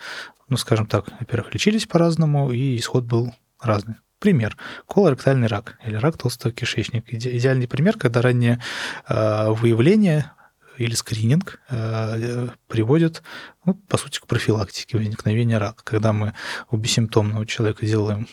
[0.49, 3.97] ну, скажем так, во-первых, лечились по-разному, и исход был разный.
[4.19, 4.57] Пример.
[4.89, 7.15] Колоректальный рак или рак толстого кишечника.
[7.15, 8.61] Иде- Идеальный пример, когда раннее
[9.09, 10.33] э, выявление
[10.77, 13.23] или скрининг э, приводит,
[13.65, 15.85] ну, по сути, к профилактике возникновения рака.
[15.85, 16.35] Когда мы
[16.71, 18.27] у бессимптомного человека делаем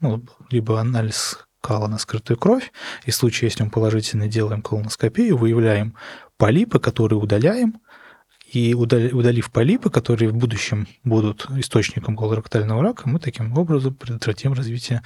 [0.00, 2.72] ну, либо анализ кала на скрытую кровь,
[3.04, 5.94] и в случае, если он положительный, делаем колоноскопию, выявляем
[6.36, 7.80] полипы, которые удаляем,
[8.52, 14.52] и удали- удалив полипы, которые в будущем будут источником колоректального рака, мы таким образом предотвратим
[14.52, 15.02] развитие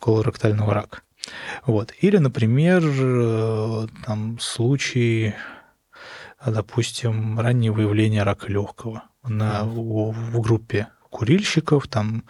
[0.00, 1.02] колоректального рака.
[1.64, 1.92] Вот.
[2.00, 5.34] Или, например, э, там случай,
[6.44, 12.24] допустим, раннее выявление рака легкого на, в, в группе курильщиков, там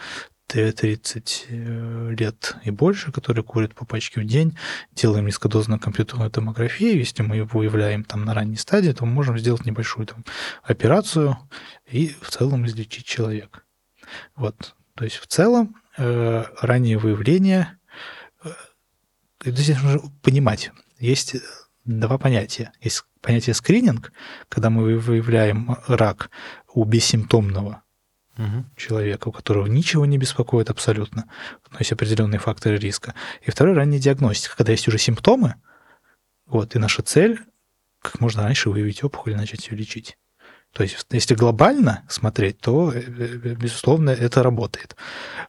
[0.48, 4.56] 30 э, лет и больше, которые курят по пачке в день,
[4.92, 6.98] делаем низкодозную компьютерную томографию.
[6.98, 10.24] Если мы его выявляем там на ранней стадии, то мы можем сделать небольшую там
[10.62, 11.36] операцию
[11.86, 13.60] и в целом излечить человека.
[14.36, 14.74] Вот.
[14.94, 17.78] То есть в целом э, раннее выявление,
[18.42, 18.50] э,
[19.44, 21.36] здесь нужно понимать, есть
[21.84, 22.72] два понятия.
[22.80, 24.12] Есть понятие скрининг,
[24.48, 26.30] когда мы выявляем рак
[26.72, 27.82] у бессимптомного
[28.38, 28.64] угу.
[28.76, 31.26] человека, у которого ничего не беспокоит абсолютно,
[31.70, 33.14] но есть определенные факторы риска.
[33.42, 35.56] И второй ранняя диагностика, когда есть уже симптомы,
[36.46, 37.40] вот, и наша цель
[38.00, 40.16] как можно раньше выявить опухоль и начать ее лечить.
[40.72, 44.96] То есть, если глобально смотреть, то, э, э, безусловно, это работает.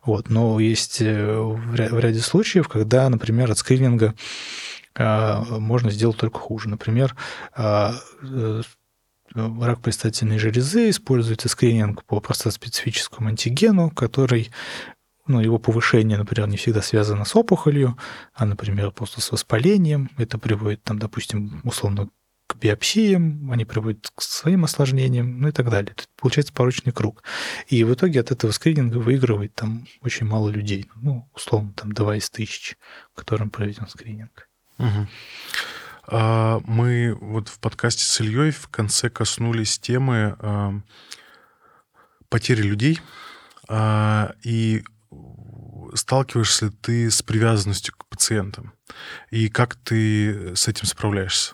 [0.03, 0.29] Вот.
[0.29, 4.15] Но есть э, в ряде случаев, когда, например, от скрининга
[4.97, 6.67] можно сделать только хуже.
[6.67, 7.15] Например,
[9.33, 14.49] рак предстательной железы используется скрининг по простоспецифическому антигену, который
[15.27, 17.97] ну, его повышение, например, не всегда связано с опухолью,
[18.33, 20.09] а, например, просто с воспалением.
[20.17, 22.09] Это приводит, там, допустим, условно
[22.47, 25.91] к биопсиям, они приводят к своим осложнениям, ну и так далее.
[25.95, 27.21] Это получается порочный круг.
[27.67, 30.89] И в итоге от этого скрининга выигрывает там очень мало людей.
[30.95, 32.75] Ну, условно, там 2 из тысяч,
[33.13, 34.49] которым проведен скрининг.
[34.79, 35.07] Угу.
[36.11, 40.73] А, мы вот в подкасте с Ильей в конце коснулись темы а,
[42.29, 42.99] потери людей.
[43.67, 44.83] А, и
[45.93, 48.73] сталкиваешься ли ты с привязанностью к пациентам?
[49.29, 51.53] И как ты с этим справляешься?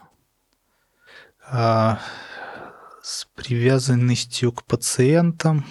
[1.52, 5.66] С привязанностью к пациентам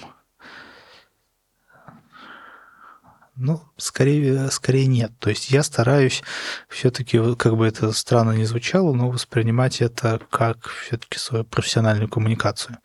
[3.37, 5.13] Ну, скорее, скорее нет.
[5.19, 6.23] То есть я стараюсь
[6.69, 12.79] все-таки, как бы это странно не звучало, но воспринимать это как все-таки свою профессиональную коммуникацию.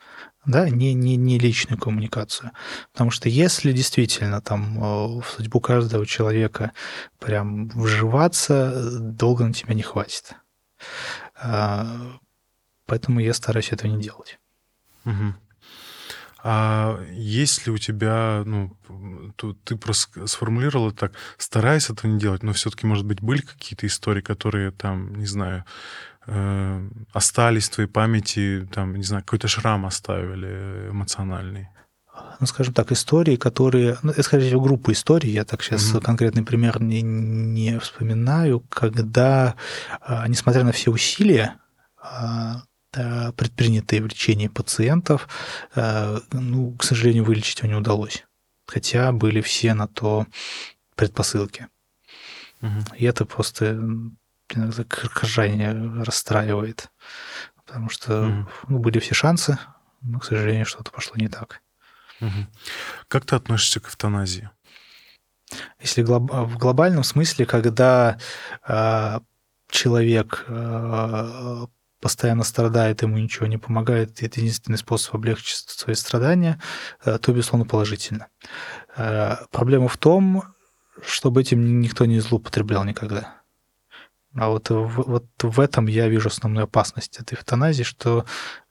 [0.45, 2.51] Да, не, не, не личную коммуникацию.
[2.93, 6.71] Потому что если действительно там э, в судьбу каждого человека
[7.19, 10.33] прям вживаться, долго на тебя не хватит.
[11.35, 12.17] А,
[12.87, 14.39] поэтому я стараюсь этого не делать.
[15.05, 15.35] Угу.
[16.41, 18.77] А есть ли у тебя, ну,
[19.35, 23.41] тут ты просто сформулировал это так, стараясь этого не делать, но все-таки, может быть, были
[23.41, 25.65] какие-то истории, которые там, не знаю,
[26.27, 31.69] э, остались в твоей памяти, там, не знаю, какой-то шрам оставили эмоциональный?
[32.39, 36.01] ну, скажем так, истории, которые, ну, это, скорее всего, группа историй, я так сейчас mm-hmm.
[36.01, 39.55] конкретный пример не, не вспоминаю, когда,
[40.01, 41.55] а, несмотря на все усилия,
[42.01, 45.27] а, предпринятые в лечении пациентов,
[45.75, 48.25] э, ну, к сожалению, вылечить его не удалось.
[48.65, 50.25] Хотя были все на то
[50.95, 51.67] предпосылки.
[52.61, 52.95] Угу.
[52.97, 53.79] И это просто
[54.49, 55.71] иногда крайне
[56.03, 56.89] расстраивает.
[57.65, 58.49] Потому что угу.
[58.67, 59.57] ну, были все шансы,
[60.01, 61.61] но, к сожалению, что-то пошло не так.
[62.21, 62.47] Угу.
[63.07, 64.49] Как ты относишься к эвтаназии?
[65.79, 66.31] Если глоб...
[66.31, 68.17] в глобальном смысле, когда
[68.67, 69.19] э,
[69.69, 71.65] человек э,
[71.99, 76.61] постоянно страдает, ему ничего не помогает, и это единственный способ облегчить свои страдания,
[77.03, 78.27] э, то, безусловно, положительно.
[78.95, 80.43] Э, проблема в том,
[81.05, 83.35] чтобы этим никто не злоупотреблял никогда.
[84.35, 88.25] А вот в, вот в этом я вижу основную опасность этой эвтаназии, что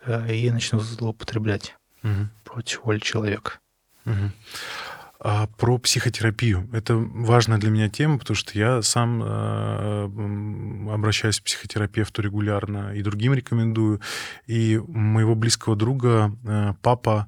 [0.05, 2.29] э, ей начнут злоупотреблять угу.
[2.45, 3.59] против воли человека.
[4.07, 4.33] Угу.
[5.21, 6.69] А про психотерапию.
[6.73, 10.05] Это важная для меня тема, потому что я сам э,
[10.95, 14.01] обращаюсь к психотерапевту регулярно и другим рекомендую.
[14.47, 17.27] И моего близкого друга э, папа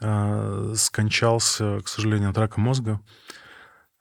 [0.00, 3.00] э, скончался, к сожалению, от рака мозга.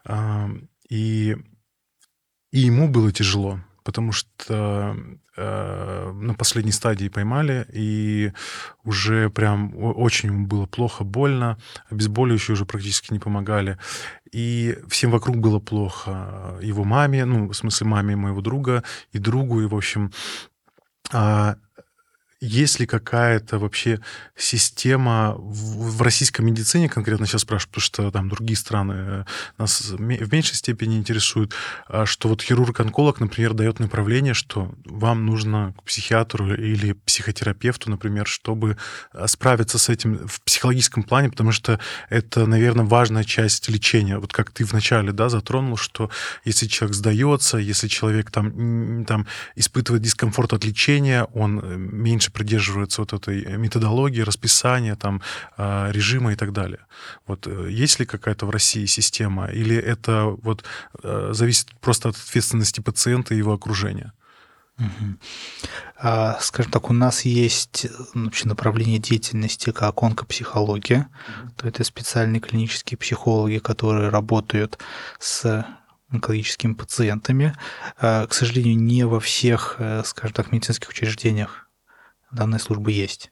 [0.07, 0.47] Э,
[0.89, 1.35] и,
[2.51, 4.97] и ему было тяжело потому что
[5.37, 8.33] э, на последней стадии поймали, и
[8.83, 11.59] уже прям очень было плохо, больно,
[11.91, 13.77] обезболивающие уже практически не помогали,
[14.31, 16.57] и всем вокруг было плохо.
[16.63, 18.83] Его маме, ну, в смысле маме моего друга,
[19.13, 20.11] и другу, и, в общем,
[21.13, 21.55] а,
[22.45, 23.99] есть ли какая-то вообще
[24.35, 29.23] система в, российской медицине, конкретно сейчас спрашиваю, потому что там другие страны э,
[29.57, 31.53] нас в меньшей степени интересуют,
[31.87, 38.27] а что вот хирург-онколог, например, дает направление, что вам нужно к психиатру или психотерапевту, например,
[38.27, 38.77] чтобы
[39.13, 41.79] э, справиться с этим в психологическом плане, потому что
[42.09, 44.19] это, наверное, важная часть лечения.
[44.19, 46.09] Вот как ты вначале да, затронул, что
[46.43, 49.25] если человек сдается, если человек там, там
[49.55, 55.21] испытывает дискомфорт от лечения, он э, меньше придерживаются вот этой методологии, расписания, там,
[55.57, 56.79] а, режима и так далее.
[57.27, 60.63] Вот э, есть ли какая-то в России система, или это вот
[61.03, 64.11] э, зависит просто от ответственности пациента и его окружения?
[65.97, 71.07] А, скажем так, у нас есть вообще направление деятельности как онкопсихология.
[71.55, 74.77] То это специальные клинические психологи, которые работают
[75.19, 75.65] с
[76.11, 77.55] онкологическими пациентами.
[77.97, 81.64] А, К сожалению, не во всех, э, скажем так, медицинских учреждениях
[82.35, 83.31] данная служба есть.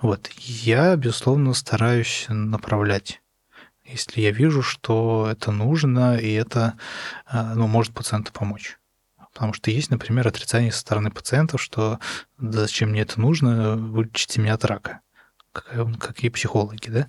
[0.00, 0.28] Вот.
[0.36, 3.20] Я, безусловно, стараюсь направлять
[3.90, 6.74] если я вижу, что это нужно, и это
[7.26, 8.78] а, ну, может пациенту помочь.
[9.32, 11.98] Потому что есть, например, отрицание со стороны пациентов, что
[12.38, 15.00] да зачем мне это нужно, вылечите меня от рака.
[15.52, 17.08] Как, как и психологи, да?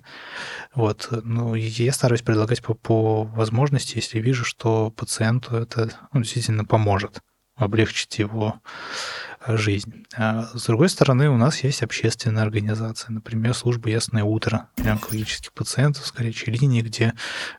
[0.74, 1.08] Вот.
[1.10, 7.20] Ну, я стараюсь предлагать по, по возможности, если вижу, что пациенту это ну, действительно поможет
[7.56, 10.04] облегчить его э, жизнь.
[10.16, 15.52] А с другой стороны, у нас есть общественная организация, например, служба «Ясное утро» для онкологических
[15.52, 17.14] пациентов с горячей линии, где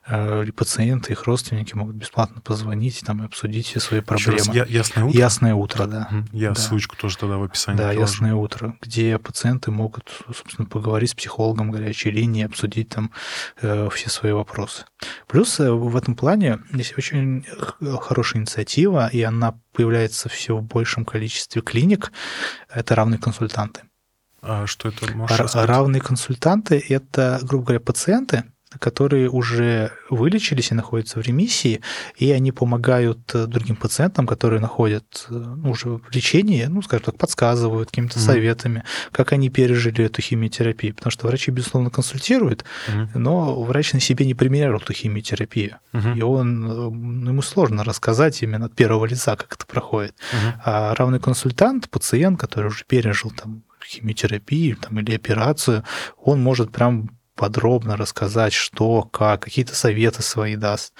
[0.06, 4.36] э, пациенты, их родственники могут бесплатно позвонить там, и обсудить все свои Еще проблемы.
[4.38, 5.18] раз, я- ясное утро.
[5.18, 6.08] «Ясное утро», да.
[6.32, 6.54] Я Да.
[6.54, 8.12] ссылочку тоже тогда в описании Да, приложу.
[8.12, 13.10] ясное утро, где пациенты могут, собственно, поговорить с психологом горячей линии, обсудить там
[13.60, 14.84] э, все свои вопросы.
[15.26, 17.44] Плюс э, в этом плане есть очень
[18.00, 22.12] хорошая инициатива, и она появляется все в большем количестве клиник.
[22.68, 23.82] Это равные консультанты.
[24.40, 25.68] А что это можешь рассказать?
[25.68, 28.44] Равные консультанты– это, грубо говоря, пациенты,
[28.78, 31.80] которые уже вылечились и находятся в ремиссии,
[32.16, 37.04] и они помогают э, другим пациентам, которые находят э, ну, уже в лечении, ну, скажем
[37.06, 38.26] так, подсказывают какими-то Мгм.
[38.26, 40.94] советами, как они пережили эту химиотерапию.
[40.94, 43.10] Потому что врачи, безусловно, консультируют, Мгм.
[43.14, 45.76] но врач на себе не примерил эту химиотерапию.
[45.92, 46.14] Мгм.
[46.14, 50.14] И он, э, ну, ему сложно рассказать именно от первого лица, как это проходит.
[50.32, 50.52] Мгм.
[50.64, 55.82] А равный консультант, пациент, который уже пережил там химиотерапию там, или операцию,
[56.22, 60.92] он может прям подробно рассказать, что, как, какие-то советы свои даст,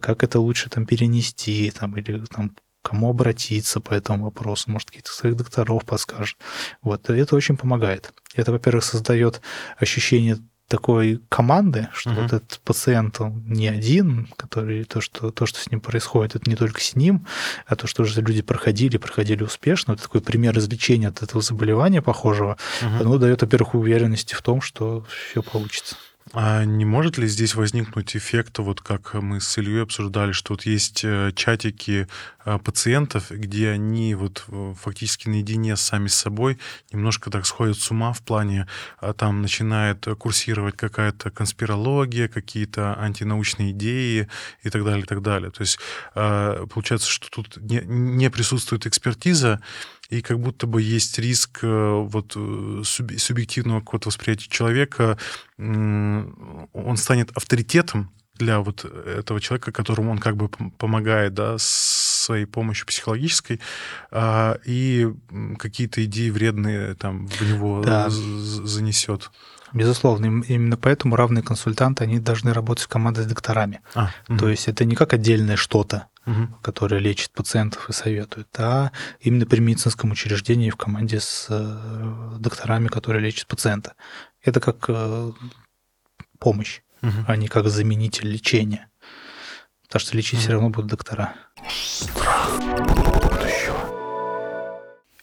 [0.00, 5.10] как это лучше там перенести, там, или там, кому обратиться по этому вопросу, может, каких-то
[5.10, 6.38] своих докторов подскажет.
[6.82, 8.12] Вот, это очень помогает.
[8.34, 9.40] Это, во-первых, создает
[9.78, 12.22] ощущение такой команды, что Мгм.
[12.22, 16.48] вот этот пациент, он не один, который то, что, то, что с ним происходит, это
[16.50, 17.26] не только с ним,
[17.66, 19.92] а то, что уже люди проходили, проходили успешно.
[19.92, 22.56] Это такой пример излечения от этого заболевания похожего.
[22.82, 23.00] Мгм.
[23.00, 25.96] Оно дает, во-первых, уверенности в том, что все получится.
[26.32, 30.64] А не может ли здесь возникнуть эффект, вот как мы с Ильей обсуждали, что вот
[30.64, 32.08] есть э, чатики
[32.44, 36.58] пациентов, где они вот э, фактически наедине сами с собой
[36.92, 38.66] немножко так сходят с ума в плане,
[38.98, 44.28] а там начинает курсировать какая-то конспирология, какие-то антинаучные идеи
[44.62, 45.50] и так далее, и так далее.
[45.50, 45.78] То есть
[46.14, 49.60] э, получается, что тут не, не присутствует экспертиза,
[50.10, 55.18] и как будто бы есть риск э, вот э, суб- субъективного какого-то восприятия человека,
[55.56, 62.13] он станет авторитетом для вот этого человека, которому он как бы пом- помогает, да, с
[62.24, 63.60] своей помощью психологической,
[64.10, 65.08] а, и
[65.58, 68.06] какие-то идеи вредные там в него Да.
[68.10, 69.30] занесет.
[69.72, 73.80] Безусловно, им- именно поэтому равные консультанты, они должны работать в команде с докторами.
[73.94, 78.48] А, мгм, То есть это не как отдельное что-то, мгм, которое лечит пациентов и советует,
[78.58, 83.94] а именно при медицинском учреждении в команде с э, докторами, которые лечат пациента.
[84.42, 85.32] Это как э,
[86.38, 87.24] помощь, мгм.
[87.26, 88.88] а не как заменитель лечения.
[89.86, 91.34] Потому что лечить все равно будут доктора.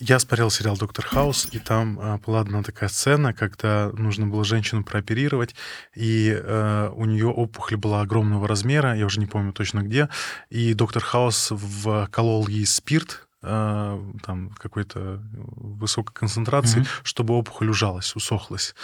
[0.04, 4.44] Я смотрел сериал «Доктор Хаус», и там а, была одна такая сцена, когда нужно было
[4.44, 5.54] женщину прооперировать,
[5.94, 10.10] и э, у нее опухоль была огромного размера, я уже не помню точно где,
[10.50, 16.88] и доктор Хаус вколол ей спирт, там какой-то высокой концентрации, Мгм.
[17.04, 18.76] чтобы опухоль ужалась, усохлась.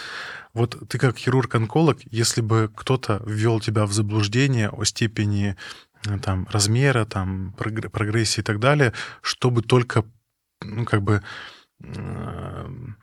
[0.52, 5.56] Вот ты как хирург-онколог, если бы кто-то ввел тебя в заблуждение о степени
[6.06, 8.92] э, там, размера, там, прогр- прогрессии и так далее,
[9.22, 10.04] чтобы только
[10.60, 11.22] ну, как бы
[11.80, 12.96] эм,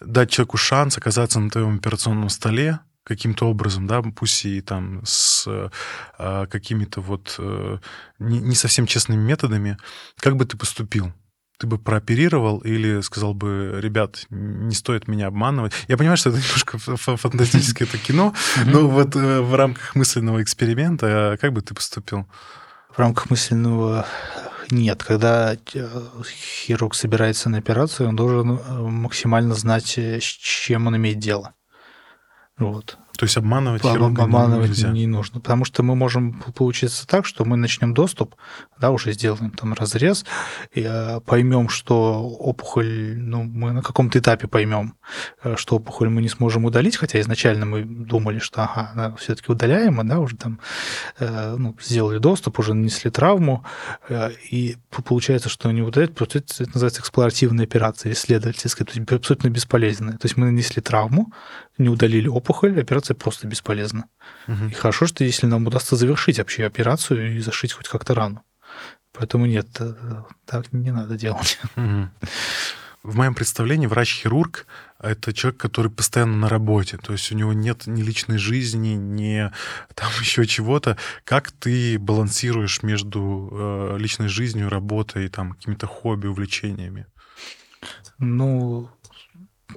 [0.00, 5.46] дать человеку шанс оказаться на твоем операционном столе каким-то образом, да, пусть и там с
[5.46, 7.78] э, какими-то вот э,
[8.18, 9.78] не, не совсем честными методами,
[10.20, 11.12] как бы ты поступил?
[11.58, 15.72] Ты бы прооперировал или сказал бы, ребят, не стоит меня обманывать?
[15.88, 16.78] Я понимаю, что это немножко
[17.16, 18.34] фантастическое это кино,
[18.66, 22.28] но вот э, в рамках мысленного эксперимента э, как бы ты поступил?
[22.94, 24.06] В рамках мысленного
[24.70, 25.02] нет.
[25.02, 25.58] Когда э,
[26.24, 31.54] хирург собирается на операцию, он должен э, максимально знать, э, с чем он имеет дело.
[32.58, 32.98] Вот.
[33.18, 34.90] То есть обманывать Об- хирурга обманывать нельзя.
[34.90, 38.36] не нужно, потому что мы можем получиться так, что мы начнем доступ,
[38.80, 40.24] да, уже сделаем там разрез,
[40.72, 44.94] и э, поймем, что опухоль, ну, мы на каком-то этапе поймем,
[45.42, 49.98] э, что опухоль мы не сможем удалить, хотя изначально мы думали, что, ага, все-таки удаляем,
[49.98, 50.60] а, да, уже там
[51.18, 53.64] э, ну, сделали доступ, уже нанесли травму,
[54.48, 55.82] и получается, что не
[56.14, 60.12] просто это, это называется эксплуативная операция, исследовательская, то есть абсолютно бесполезная.
[60.12, 61.32] То есть мы нанесли травму,
[61.78, 64.08] не удалили опухоль, операция просто бесполезна.
[64.46, 64.68] Мгм.
[64.68, 68.42] И хорошо, что если нам удастся завершить вообще операцию и зашить хоть как-то рану.
[69.12, 69.94] Поэтому нет, э,
[70.44, 71.58] так не надо делать.
[71.76, 72.10] Мгм.
[73.04, 74.66] В моем представлении врач-хирург—
[75.00, 79.50] это человек, который постоянно на работе, то есть у него нет ни личной жизни, ни
[79.94, 80.96] там еще чего-то.
[81.24, 87.06] Как ты балансируешь между э, личной жизнью, работой, там какими-то хобби, увлечениями?
[88.18, 88.90] Ну,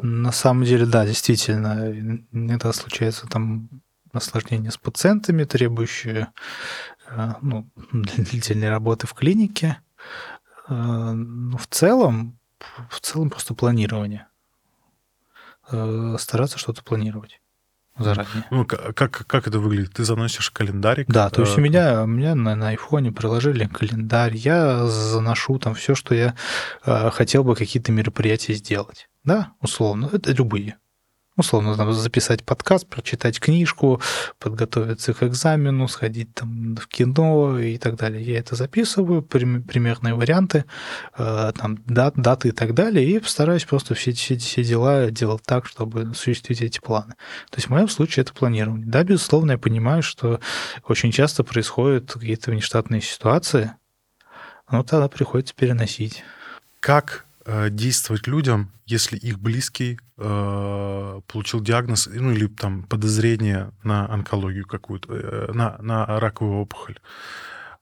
[0.01, 1.91] на самом деле, да, действительно,
[2.31, 3.69] иногда случается там
[4.13, 6.31] осложнения с пациентами, требующие
[7.09, 9.77] э, ну, длительной работы в клинике.
[10.67, 10.73] Э,
[11.13, 12.37] Но в целом,
[12.89, 14.27] в целом просто планирование.
[15.71, 17.39] Э, Стараться что-то планировать
[17.97, 18.45] заранее.
[18.49, 19.93] Ну, как, как это выглядит?
[19.93, 21.07] Ты заносишь календарик?
[21.07, 25.75] Да, то есть у меня, у меня на, на айфоне приложили календарь, я заношу там
[25.75, 26.35] все, что я
[26.83, 29.07] хотел бы какие-то мероприятия сделать.
[29.23, 30.77] Да, условно, это любые.
[31.37, 34.01] Условно, там, записать подкаст, прочитать книжку,
[34.37, 38.21] подготовиться к экзамену, сходить там в кино и так далее.
[38.21, 40.65] Я это записываю, прим- примерные варианты,
[41.17, 45.41] э, там, дат, даты и так далее, и стараюсь просто все, все, все дела делать
[45.45, 47.13] так, чтобы осуществить эти планы.
[47.49, 48.85] То есть в моем случае это планирование.
[48.85, 50.41] Да, безусловно, я понимаю, что
[50.85, 53.71] очень часто происходят какие-то внештатные ситуации,
[54.69, 56.25] но тогда приходится переносить.
[56.81, 57.25] Как
[57.69, 65.13] действовать людям, если их близкий э, получил диагноз, ну или там подозрение на онкологию какую-то,
[65.13, 66.97] э, на, на раковую опухоль?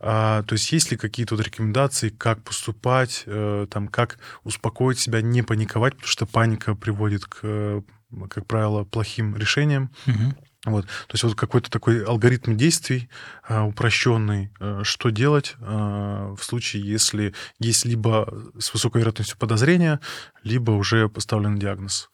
[0.01, 5.21] А, то есть есть ли какие-то вот рекомендации, как поступать, э, там, как успокоить себя,
[5.21, 7.81] не паниковать, потому что паника приводит к, э,
[8.29, 9.91] как правило, плохим решениям.
[10.05, 10.37] Мгм.
[10.65, 10.85] Вот.
[10.85, 13.09] То есть вот какой-то такой алгоритм действий
[13.47, 20.01] а, упрощенный, э, что делать а, в случае, если есть либо с высокой вероятностью подозрения,
[20.43, 22.09] либо уже поставлен диагноз.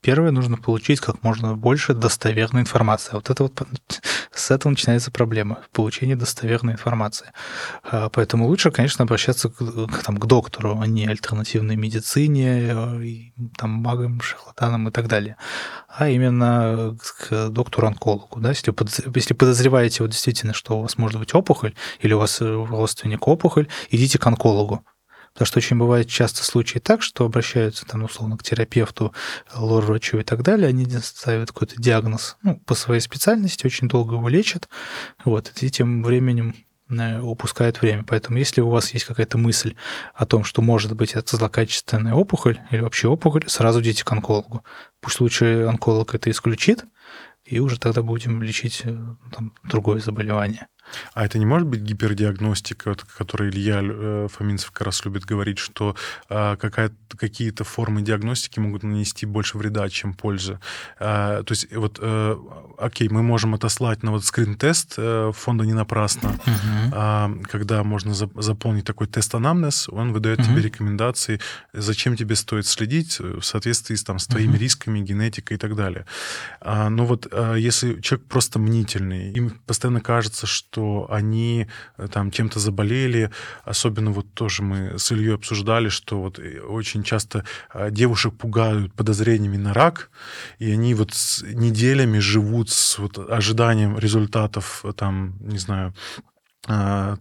[0.00, 3.14] Первое, нужно получить как можно больше достоверной информации.
[3.14, 3.66] Вот это вот
[4.32, 7.32] с этого начинается проблема в получении достоверной информации.
[7.82, 9.58] А, Поэтому лучше, конечно, обращаться к,
[10.04, 15.36] там, к доктору, а не альтернативной медицине, э, там, магам, шарлатанам и так далее,
[15.88, 18.38] а именно к доктору-онкологу.
[18.40, 18.50] Да?
[18.50, 18.72] Если,
[19.16, 23.26] если подозреваете вот действительно, что у вас может быть опухоль, или у вас э, родственник
[23.26, 24.84] опухоль, идите к онкологу.
[25.38, 29.14] Потому что очень бывает часто случаи так, что обращаются там условно к терапевту,
[29.54, 34.28] лор-врачу и так далее, они ставят какой-то диагноз ну, по своей специальности, очень долго его
[34.28, 34.68] лечат,
[35.24, 36.56] вот, и тем временем
[36.90, 38.02] э, упускают время.
[38.02, 39.76] Поэтому если у вас есть какая-то мысль
[40.12, 44.64] о том, что может быть это злокачественная опухоль или вообще опухоль, сразу идите к онкологу.
[45.00, 46.84] Пусть лучше онколог это исключит,
[47.44, 48.98] и уже тогда будем лечить э,
[49.32, 50.66] там, другое заболевание.
[51.14, 55.24] А это не может быть гипердиагностика, вот, о которой Илья э, Фоминцев как раз любит
[55.24, 55.94] говорить, что
[56.28, 56.56] э,
[57.16, 60.58] какие-то формы диагностики могут нанести больше вреда, чем пользы.
[60.98, 62.36] Э, то есть вот, э,
[62.78, 66.38] окей, мы можем отослать на вот скрин-тест э, фонда не напрасно,
[66.92, 70.48] а, когда можно за- заполнить такой тест-анамнез, он выдает Мгм.
[70.48, 71.40] тебе рекомендации,
[71.72, 74.58] зачем тебе стоит следить в соответствии с, там, с твоими Мгм.
[74.60, 76.04] рисками, генетикой и так далее.
[76.60, 80.77] А, но вот а, если человек просто мнительный, им постоянно кажется, что
[81.10, 81.66] они
[81.96, 83.30] э, там чем-то заболели,
[83.64, 88.92] особенно вот тоже мы с Ильей обсуждали, что вот э, очень часто а, девушек пугают
[88.94, 90.10] подозрениями на рак,
[90.58, 95.94] и они вот с неделями живут с вот ожиданием результатов, э, там, не знаю,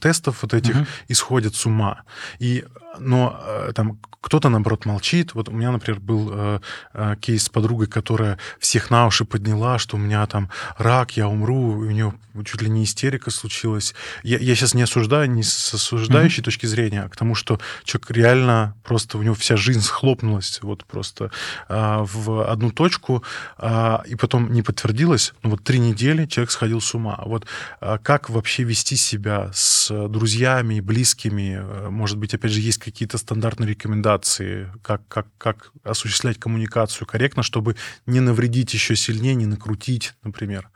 [0.01, 0.87] тестов вот этих, Мгм.
[1.07, 2.03] и сходят с ума.
[2.39, 2.65] И,
[2.99, 5.33] но э, там кто-то, наоборот, молчит.
[5.35, 6.59] Вот у меня, например, был э,
[6.93, 11.27] э, кейс с подругой, которая всех на уши подняла, что у меня там рак, я
[11.27, 13.95] умру, и у нее чуть ли не истерика случилась.
[14.23, 18.11] Я, я сейчас не осуждаю, не с осуждающей точки зрения, а к тому, что человек
[18.11, 21.31] реально просто, у него вся жизнь схлопнулась вот просто
[21.67, 23.23] а, в одну точку,
[23.57, 27.21] а, и потом не подтвердилось, но вот три недели человек сходил с ума.
[27.25, 27.45] Вот
[27.79, 31.59] а, как вообще вести себя с друзьями, близкими?
[31.59, 37.43] Э, Может быть, опять же, есть какие-то стандартные рекомендации, как, как, как осуществлять коммуникацию корректно,
[37.43, 37.75] чтобы
[38.05, 40.69] не навредить еще сильнее, не накрутить, например,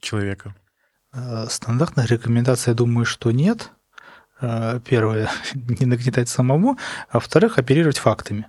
[0.00, 0.54] человека.
[1.12, 3.70] Э, Стандартных рекомендаций, я думаю, что нет.
[4.40, 6.78] Э, Первое, не нагнетать самому,
[7.08, 8.46] а во-вторых, оперировать фактами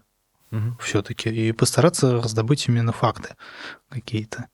[0.51, 0.78] Мгм.
[0.80, 3.36] все-таки и постараться раздобыть именно факты
[3.90, 4.48] какие-то.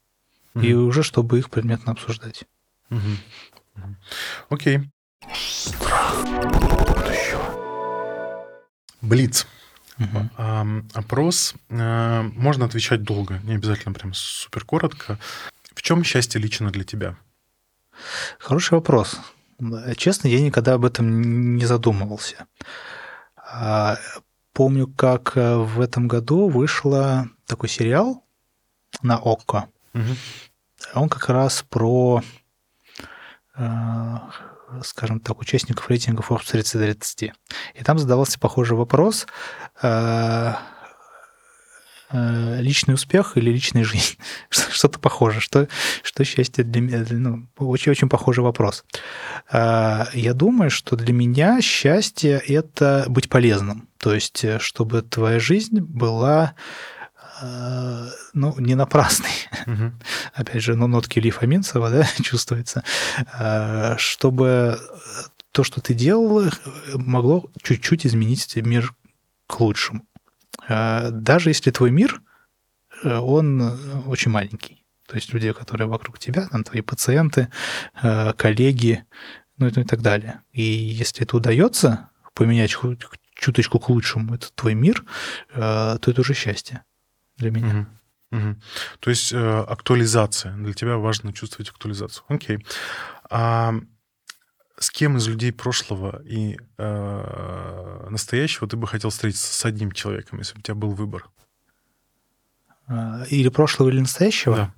[0.56, 0.88] и Мгм.
[0.88, 2.46] уже чтобы их предметно обсуждать.
[2.90, 3.18] Мгм.
[4.50, 4.90] Окей.
[9.02, 9.48] Блиц.
[10.38, 11.56] Ам, Опрос.
[11.70, 15.18] э, Можно отвечать долго, не обязательно прям супер коротко.
[15.74, 17.16] В чем счастье лично для тебя?
[18.40, 19.20] Хороший вопрос.
[19.98, 22.46] Честно, я никогда об этом не задумывался.
[23.36, 23.98] А,
[24.54, 28.26] Помню, как э, в этом году вышел такой сериал
[29.02, 29.70] на ОККО.
[29.94, 30.16] Мгм.
[30.96, 32.22] Он как раз про,
[33.56, 34.18] э,
[34.84, 37.32] скажем так, участников рейтингов Forbes 30-30.
[37.76, 39.28] И там задавался похожий вопрос.
[39.82, 40.54] э,
[42.12, 44.18] э, Личный успех или личная жизнь?
[44.50, 45.40] Что-то похоже.
[45.40, 45.68] Что,
[46.04, 47.06] что счастье для меня?
[47.10, 48.84] Ну, очень-очень похожий вопрос.
[49.52, 53.88] Э, Я думаю, что для меня счастье– это быть полезным.
[53.98, 56.56] То есть, чтобы твоя жизнь была
[58.34, 59.32] ну, не напрасной
[59.66, 60.00] Мгм.
[60.34, 62.84] опять же, ну, нотки Лифа Минцева, да, чувствуется,
[63.40, 64.80] э, чтобы
[65.52, 66.50] то, что ты делал,
[66.94, 68.94] могло чуть-чуть изменить мир
[69.48, 70.06] к лучшему.
[70.68, 72.22] Э, Даже если твой мир,
[73.04, 73.62] э, он
[74.08, 74.86] очень маленький.
[75.08, 77.48] То есть люди, которые вокруг тебя, там твои пациенты,
[78.04, 79.06] э, коллеги,
[79.58, 80.42] ну и, ну и так далее.
[80.52, 82.76] И если это удается поменять
[83.36, 85.04] чуточку к лучшему этот твой мир,
[85.54, 86.84] э, то это уже счастье
[87.40, 87.68] для меня.
[87.68, 88.00] Мгм.
[88.32, 88.62] Мгм.
[89.00, 90.56] То есть э, актуализация.
[90.56, 92.24] Для тебя важно чувствовать актуализацию.
[92.28, 92.64] Окей.
[93.30, 93.74] А
[94.78, 100.40] с кем из людей прошлого и э, настоящего ты бы хотел встретиться с одним человеком,
[100.40, 101.28] если бы у тебя был выбор?
[102.88, 104.56] Э, Или прошлого, или настоящего.
[104.56, 104.74] Да.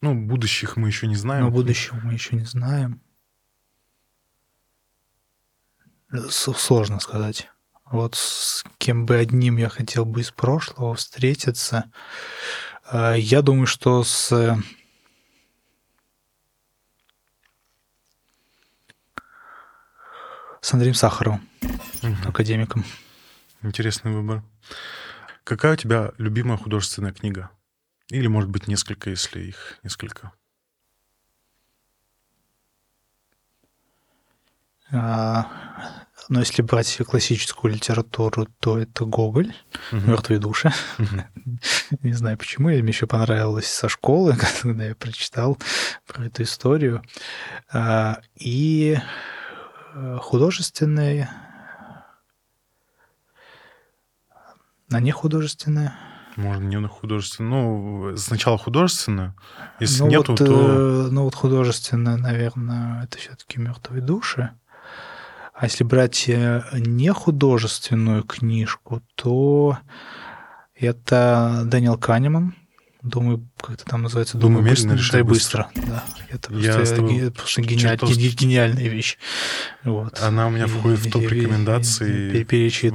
[0.00, 1.44] Ну, будущих мы еще не знаем.
[1.46, 3.00] Но будущего мы еще не знаем.
[6.30, 7.50] Сложно сказать.
[7.90, 11.90] Вот с кем бы одним я хотел бы из прошлого встретиться.
[12.90, 14.32] Э, Я думаю, что с
[20.60, 21.48] с Андреем Сахаровым,
[22.02, 22.28] Мгм.
[22.28, 22.84] академиком.
[23.62, 24.42] Интересный выбор.
[25.44, 27.50] Какая у тебя любимая художественная книга?
[28.10, 30.32] Или, может быть, несколько, если их несколько.
[34.90, 39.54] А, Но если брать классическую литературу, то это Гоголь,
[39.92, 40.10] Мгм.
[40.10, 40.72] «Мертвые души».
[40.98, 41.24] Мгм.
[42.02, 45.56] Не знаю почему, мне еще понравилось со школы, когда я прочитал
[46.06, 47.02] про эту историю.
[47.72, 48.98] А, И
[49.94, 51.30] э, художественные,
[54.90, 55.92] а не художественные.
[56.36, 58.10] Можно не на художественную.
[58.10, 59.34] Ну, сначала художественную.
[59.80, 61.06] Если ну, нету, вот, то...
[61.06, 64.50] э, ну вот художественная, наверное, это все-таки мертвые души.
[65.60, 69.76] А если брать э, не художественную книжку, то
[70.76, 72.54] это Дэниел Канеман.
[73.02, 74.38] Думаю, как это там называется?
[74.38, 75.70] Думаю, медленно, быстро, решай да, быстро.
[75.74, 77.98] Да, это Я просто, тобой просто гениаль-
[78.36, 79.18] гениальная вещь.
[79.82, 80.20] Вот.
[80.20, 82.44] Она у меня И- входит в топ рекомендаций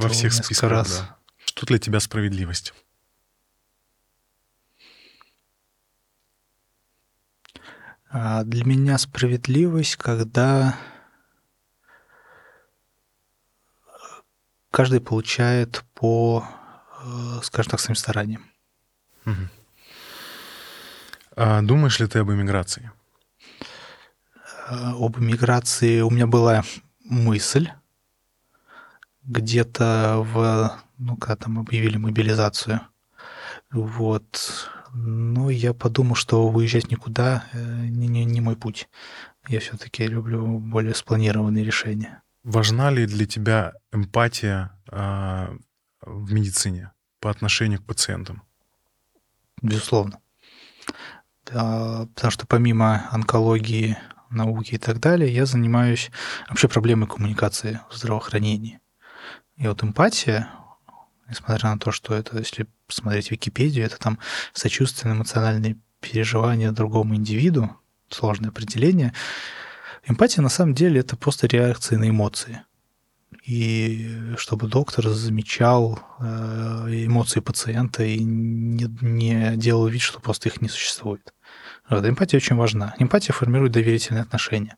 [0.02, 0.70] во всех списках.
[0.70, 0.98] раз.
[1.00, 1.16] да.
[1.44, 2.72] Что для тебя справедливость?
[8.10, 10.76] А Для меня справедливость, когда
[14.74, 16.44] каждый получает по,
[17.04, 18.42] э, скажем так, своим стараниям.
[21.36, 22.90] А думаешь ли ты об эмиграции?
[24.68, 26.64] Э, Об миграции у меня была
[27.04, 27.68] мысль
[29.22, 32.80] где-то в, ну, когда там объявили мобилизацию.
[33.70, 34.68] Вот.
[34.92, 38.88] Но я подумал, что уезжать никуда э, не, не, не мой путь.
[39.46, 42.23] Я все-таки люблю более спланированные решения.
[42.44, 45.56] Важна ли для тебя эмпатия а,
[46.02, 48.42] в медицине по отношению к пациентам?
[49.62, 50.20] Безусловно.
[51.46, 53.96] Да, потому что помимо онкологии,
[54.28, 56.10] науки и так далее, я занимаюсь
[56.48, 58.80] вообще проблемой коммуникации в здравоохранении.
[59.56, 60.50] И вот эмпатия,
[61.28, 64.18] несмотря на то, что это, если посмотреть Википедию, это там
[64.52, 67.74] сочувственные эмоциональные переживания другому индивиду,
[68.10, 69.14] сложное определение.
[70.06, 72.62] Эмпатия на самом деле это просто реакция на эмоции.
[73.44, 76.24] И чтобы доктор замечал э,
[77.06, 81.34] эмоции пациента и не, не делал вид, что просто их не существует.
[81.88, 82.94] Вот, эмпатия очень важна.
[82.98, 84.76] Эмпатия формирует доверительные отношения.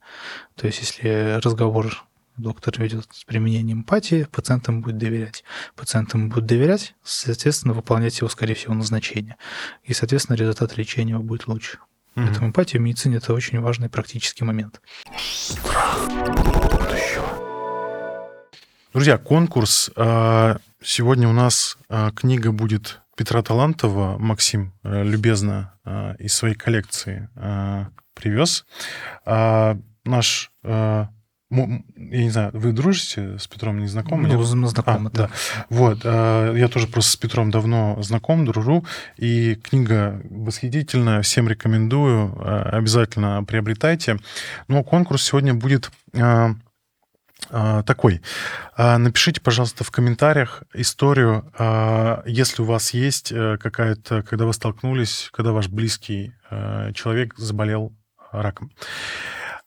[0.57, 2.05] То есть, если разговор
[2.37, 5.45] доктор ведет с применением эмпатии, пациент ему будет доверять.
[5.75, 9.37] Пациент ему будет доверять, соответственно, выполнять его, скорее всего, назначение.
[9.85, 11.79] И, соответственно, результат лечения будет лучше.
[12.17, 12.27] Мгм.
[12.27, 14.81] Поэтому эмпатия в медицине– это очень важный практический момент.
[18.93, 19.91] Друзья, конкурс.
[19.95, 24.19] э, Сегодня у нас а, книга будет Петра Талантова.
[24.19, 28.65] Максим а, любезно а, из своей коллекции а, привез.
[29.25, 30.51] А, наш...
[31.49, 31.83] Я
[32.25, 34.23] не знаю, вы дружите с Петром, не знакомы?
[34.23, 34.55] Ну, нет?
[34.57, 35.27] мы знакомы, А, да.
[35.29, 35.31] да.
[35.71, 38.85] Вот, э, я тоже просто с Петром давно знаком, дружу,
[39.17, 44.19] и книга восхитительная, всем рекомендую, э, обязательно приобретайте.
[44.67, 46.49] Но конкурс сегодня будет э,
[47.49, 48.23] такой.
[48.77, 51.53] Напишите, пожалуйста, в комментариях историю,
[52.27, 56.33] если у вас есть какая-то, когда вы столкнулись, когда ваш близкий
[56.95, 57.93] человек заболел
[58.33, 58.73] раком.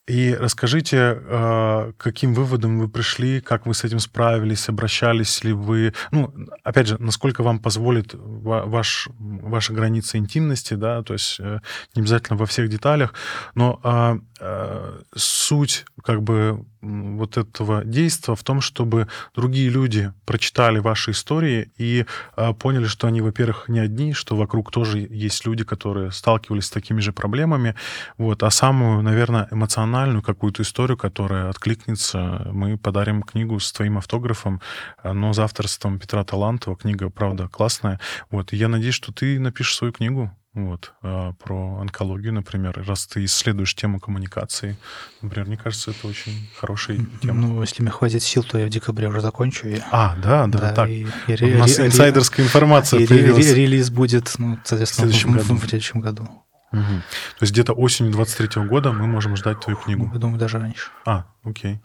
[0.09, 5.93] И расскажите, э, каким выводом вы пришли, как вы с этим справились, обращались ли вы,
[6.09, 6.33] ну,
[6.63, 11.59] опять же, насколько вам позволит ва- ваш, ваша граница интимности, да, то есть э,
[11.95, 13.13] не обязательно во всех деталях,
[13.53, 20.79] но а, э, суть как бы вот этого действия в том, чтобы другие люди прочитали
[20.79, 25.63] ваши истории и э, поняли, что они, во-первых, не одни, что вокруг тоже есть люди,
[25.63, 27.75] которые сталкивались с такими же проблемами,
[28.17, 34.61] вот, а самую, наверное, эмоциональную какую-то историю, которая откликнется, мы подарим книгу с твоим автографом,
[35.03, 36.75] э, но за авторством Петра Талантова.
[36.75, 37.99] Книга, правда, классная.
[38.31, 43.05] Вот, и я надеюсь, что ты напишешь свою книгу, вот, э, про онкологию, например, раз
[43.07, 44.77] ты исследуешь тему коммуникации.
[45.21, 47.39] Например, мне кажется, это очень хорошая тема.
[47.39, 49.67] Ну, если мне хватит сил, то я в декабре уже закончу.
[49.67, 50.89] И, А, да, да, так.
[50.89, 53.45] и- и У нас ре- инсайдерская информация и появилась.
[53.47, 55.55] ре- релиз будет, ну, соответственно, В следующем в, году.
[55.55, 56.27] в следующем году.
[56.71, 57.01] Мгм.
[57.37, 60.09] То есть где-то осенью 23 года мы можем ждать твою книгу.
[60.13, 60.89] Я думаю, даже раньше.
[61.05, 61.79] А, окей.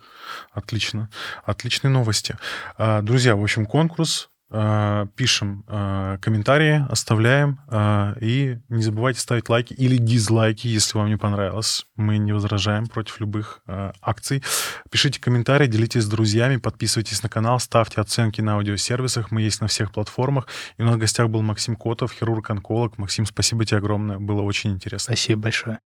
[0.52, 1.08] Отлично.
[1.44, 2.36] Отличные новости.
[2.76, 4.28] А, Друзья, в общем, конкурс.
[4.56, 7.58] А, Пишем а, комментарии, оставляем.
[7.66, 11.86] а, И не забывайте ставить лайки или дизлайки, если вам не понравилось.
[11.96, 13.62] Мы не возражаем против любых
[14.00, 14.44] акций.
[14.90, 19.32] Пишите комментарии, делитесь с друзьями, подписывайтесь на канал, ставьте оценки на аудиосервисах.
[19.32, 20.46] Мы есть на всех платформах.
[20.78, 22.96] И у нас в гостях был Максим Котов, хирург-онколог.
[22.98, 24.18] Максим, спасибо тебе огромное.
[24.18, 25.16] Было очень интересно.
[25.16, 25.80] Спасибо большое.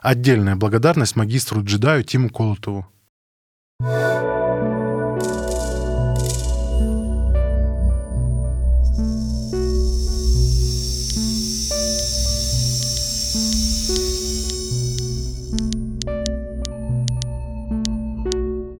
[0.00, 2.88] Отдельная благодарность магистру джедаю Тиму Колотову.